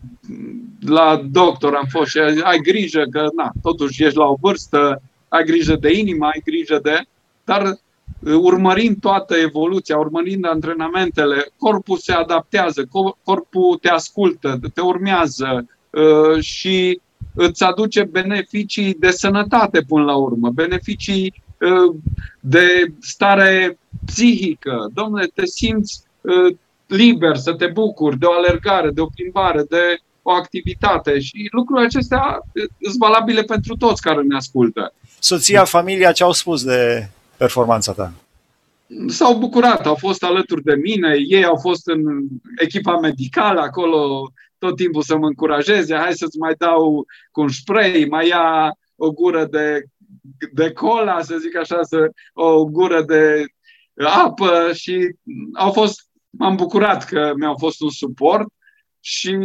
la 0.81 1.23
doctor 1.31 1.75
am 1.75 1.87
fost 1.89 2.11
și 2.11 2.19
ai 2.19 2.59
grijă 2.59 3.05
că, 3.11 3.29
na, 3.37 3.51
totuși 3.63 4.05
ești 4.05 4.17
la 4.17 4.25
o 4.25 4.37
vârstă, 4.41 5.03
ai 5.29 5.45
grijă 5.45 5.77
de 5.77 5.99
inimă, 5.99 6.27
ai 6.27 6.43
grijă 6.45 6.79
de... 6.83 7.01
Dar 7.45 7.63
uh, 7.63 8.35
urmărind 8.35 9.01
toată 9.01 9.37
evoluția, 9.37 9.99
urmărind 9.99 10.47
antrenamentele, 10.47 11.53
corpul 11.57 11.97
se 11.97 12.13
adaptează, 12.13 12.89
corpul 13.25 13.79
te 13.81 13.89
ascultă, 13.89 14.61
te 14.75 14.81
urmează 14.81 15.67
uh, 15.91 16.43
și 16.43 17.01
îți 17.35 17.65
aduce 17.65 18.03
beneficii 18.03 18.95
de 18.95 19.11
sănătate 19.11 19.81
până 19.81 20.05
la 20.05 20.17
urmă, 20.17 20.51
beneficii 20.51 21.43
uh, 21.61 21.95
de 22.41 22.93
stare 23.01 23.79
psihică. 24.05 24.91
Domnule, 24.95 25.31
te 25.35 25.47
simți 25.47 26.03
uh, 26.21 26.57
liber 26.87 27.37
să 27.37 27.53
te 27.53 27.67
bucuri 27.67 28.19
de 28.19 28.27
o 28.27 28.33
alergare, 28.33 28.91
de 28.91 29.01
o 29.01 29.07
plimbare, 29.07 29.63
de 29.63 29.99
o 30.23 30.31
activitate 30.31 31.21
și 31.21 31.49
lucrurile 31.53 31.87
acestea 31.87 32.43
uh, 32.55 32.69
sunt 32.81 32.97
valabile 32.99 33.43
pentru 33.43 33.77
toți 33.77 34.03
care 34.03 34.23
ne 34.23 34.37
ascultă. 34.37 34.95
Soția, 35.19 35.65
familia, 35.65 36.13
ce 36.13 36.23
au 36.23 36.33
spus 36.33 36.65
de 36.65 37.09
performanța 37.37 37.93
ta? 37.93 38.13
S-au 39.07 39.39
bucurat, 39.39 39.87
au 39.87 39.95
fost 39.95 40.23
alături 40.23 40.63
de 40.63 40.75
mine, 40.75 41.15
ei 41.29 41.45
au 41.45 41.57
fost 41.57 41.89
în 41.89 42.01
echipa 42.59 42.99
medicală, 42.99 43.61
acolo 43.61 44.33
tot 44.63 44.77
timpul 44.77 45.03
să 45.03 45.17
mă 45.17 45.27
încurajeze, 45.27 45.95
hai 45.97 46.13
să-ți 46.13 46.39
mai 46.39 46.55
dau 46.59 47.05
cu 47.31 47.41
un 47.41 47.49
spray, 47.49 48.07
mai 48.11 48.29
ia 48.29 48.77
o 48.97 49.13
gură 49.13 49.45
de, 49.45 49.83
de 50.53 50.73
cola, 50.73 51.23
să 51.23 51.37
zic 51.37 51.57
așa, 51.57 51.83
să, 51.83 52.11
o 52.33 52.65
gură 52.65 53.03
de 53.03 53.45
apă 54.05 54.71
și 54.73 55.15
au 55.55 55.73
fost, 55.73 56.09
m-am 56.31 56.57
bucurat 56.57 57.05
că 57.05 57.33
mi-au 57.37 57.57
fost 57.59 57.81
un 57.81 57.91
suport 57.91 58.47
și 59.01 59.37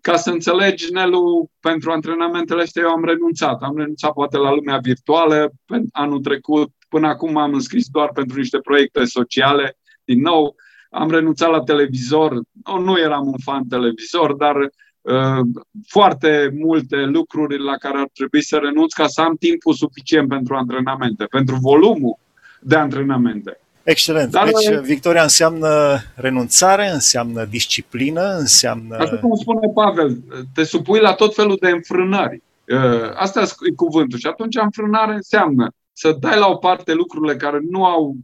ca 0.00 0.16
să 0.16 0.30
înțelegi, 0.30 0.92
Nelu, 0.92 1.50
pentru 1.60 1.90
antrenamentele 1.90 2.62
astea 2.62 2.82
eu 2.82 2.90
am 2.90 3.04
renunțat. 3.04 3.62
Am 3.62 3.76
renunțat 3.76 4.12
poate 4.12 4.36
la 4.36 4.52
lumea 4.52 4.78
virtuală 4.78 5.52
anul 5.92 6.20
trecut. 6.20 6.70
Până 6.88 7.06
acum 7.06 7.36
am 7.36 7.52
înscris 7.52 7.88
doar 7.88 8.10
pentru 8.12 8.38
niște 8.38 8.58
proiecte 8.58 9.04
sociale. 9.04 9.78
Din 10.04 10.20
nou, 10.20 10.54
am 10.96 11.10
renunțat 11.10 11.50
la 11.50 11.60
televizor. 11.60 12.40
Nu, 12.64 12.78
nu 12.78 12.98
eram 12.98 13.26
un 13.26 13.38
fan 13.44 13.66
televizor, 13.68 14.34
dar 14.34 14.56
uh, 14.56 15.46
foarte 15.86 16.54
multe 16.58 16.96
lucruri 16.96 17.62
la 17.62 17.76
care 17.76 17.98
ar 17.98 18.08
trebui 18.14 18.42
să 18.42 18.56
renunț 18.56 18.92
ca 18.92 19.06
să 19.06 19.20
am 19.20 19.36
timpul 19.36 19.74
suficient 19.74 20.28
pentru 20.28 20.54
antrenamente, 20.54 21.24
pentru 21.24 21.56
volumul 21.60 22.18
de 22.60 22.76
antrenamente. 22.76 23.60
Excelent. 23.82 24.30
Dar, 24.30 24.44
deci 24.44 24.76
uh, 24.76 24.80
victoria 24.80 25.22
înseamnă 25.22 25.96
renunțare, 26.14 26.88
înseamnă 26.88 27.44
disciplină, 27.44 28.36
înseamnă... 28.38 28.96
Asta 28.96 29.16
cum 29.16 29.36
spune 29.36 29.68
Pavel, 29.74 30.18
te 30.54 30.64
supui 30.64 31.00
la 31.00 31.12
tot 31.12 31.34
felul 31.34 31.56
de 31.60 31.68
înfrânări. 31.68 32.42
Uh, 32.68 33.10
asta 33.14 33.40
e 33.40 33.74
cuvântul. 33.76 34.18
Și 34.18 34.26
atunci 34.26 34.56
înfrânare 34.56 35.14
înseamnă 35.14 35.70
să 35.92 36.16
dai 36.20 36.38
la 36.38 36.46
o 36.46 36.56
parte 36.56 36.92
lucrurile 36.92 37.36
care 37.36 37.58
nu 37.70 37.84
au, 37.84 38.16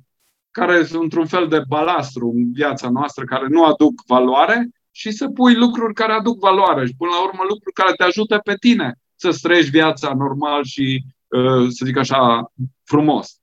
care 0.53 0.85
sunt 0.85 1.03
într-un 1.03 1.27
fel 1.27 1.49
de 1.49 1.63
balastru 1.69 2.33
în 2.37 2.53
viața 2.53 2.89
noastră, 2.89 3.25
care 3.25 3.47
nu 3.49 3.65
aduc 3.65 3.93
valoare 4.07 4.69
și 4.91 5.11
să 5.11 5.29
pui 5.29 5.55
lucruri 5.55 5.95
care 5.95 6.13
aduc 6.13 6.39
valoare 6.39 6.87
și 6.87 6.95
până 6.99 7.11
la 7.11 7.23
urmă 7.23 7.43
lucruri 7.49 7.75
care 7.75 7.93
te 7.97 8.03
ajută 8.03 8.41
pe 8.45 8.55
tine 8.61 8.95
să 9.17 9.31
străiești 9.31 9.71
viața 9.71 10.13
normal 10.17 10.65
și, 10.65 11.05
uh, 11.29 11.69
să 11.69 11.85
zic 11.85 11.97
așa, 11.97 12.53
frumos. 12.85 13.37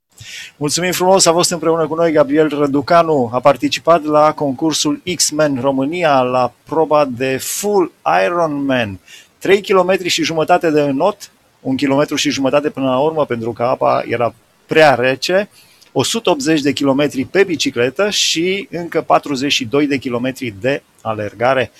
Mulțumim 0.57 0.91
frumos, 0.91 1.25
a 1.25 1.31
fost 1.31 1.51
împreună 1.51 1.87
cu 1.87 1.95
noi 1.95 2.11
Gabriel 2.11 2.47
Răducanu, 2.47 3.29
a 3.33 3.39
participat 3.39 4.03
la 4.03 4.33
concursul 4.33 5.01
X-Men 5.15 5.57
România 5.61 6.21
la 6.21 6.53
proba 6.63 7.05
de 7.05 7.37
Full 7.37 7.91
Ironman. 8.25 8.99
3 9.37 9.61
km 9.61 10.07
și 10.07 10.23
jumătate 10.23 10.71
de 10.71 10.91
not, 10.91 11.31
un 11.61 11.75
kilometru 11.75 12.15
și 12.15 12.29
jumătate 12.29 12.69
până 12.69 12.85
la 12.85 12.99
urmă 12.99 13.25
pentru 13.25 13.51
că 13.51 13.63
apa 13.63 14.03
era 14.07 14.33
prea 14.65 14.95
rece, 14.95 15.49
180 15.91 16.61
de 16.61 16.71
kilometri 16.71 17.25
pe 17.25 17.43
bicicletă 17.43 18.09
și 18.09 18.67
încă 18.71 19.01
42 19.01 19.87
de 19.87 19.97
kilometri 19.97 20.53
de 20.61 20.83
alergare. 21.01 21.71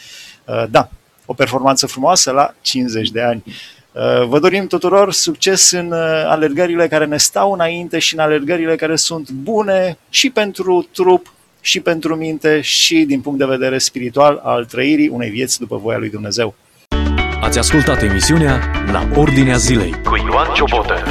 Uh, 0.46 0.64
da, 0.70 0.90
o 1.26 1.34
performanță 1.34 1.88
frumoasă 1.88 2.32
la 2.32 2.54
50 2.62 3.10
de 3.10 3.22
ani. 3.22 3.44
Uh, 3.46 4.28
vă 4.28 4.40
dorim 4.40 4.68
tuturor 4.68 5.14
succes 5.14 5.72
în 5.72 5.92
uh, 5.92 6.24
alergările 6.26 6.88
care 6.88 7.06
ne 7.06 7.18
stau 7.18 7.52
înainte 7.52 8.00
și 8.00 8.14
în 8.14 8.20
alergările 8.20 8.76
care 8.76 8.96
sunt 8.96 9.30
bune 9.30 9.98
și 10.10 10.30
pentru 10.30 10.88
trup, 10.94 11.34
și 11.62 11.80
pentru 11.80 12.16
minte, 12.16 12.62
și 12.62 13.04
din 13.04 13.22
punct 13.22 13.40
de 13.40 13.46
vedere 13.46 13.78
spiritual 13.78 14.42
al 14.44 14.66
trăirii 14.66 15.08
unei 15.08 15.30
vieți 15.30 15.60
după 15.60 15.78
voia 15.78 15.98
lui 15.98 16.10
Dumnezeu. 16.10 16.56
Ați 17.42 17.58
ascultat 17.58 18.02
emisiunea 18.02 18.72
La 18.92 19.10
Ordinea 19.16 19.58
Zilei 19.58 19.92
cu 20.04 20.16
Ioan 20.16 20.54
Ciobotă. 20.54 21.04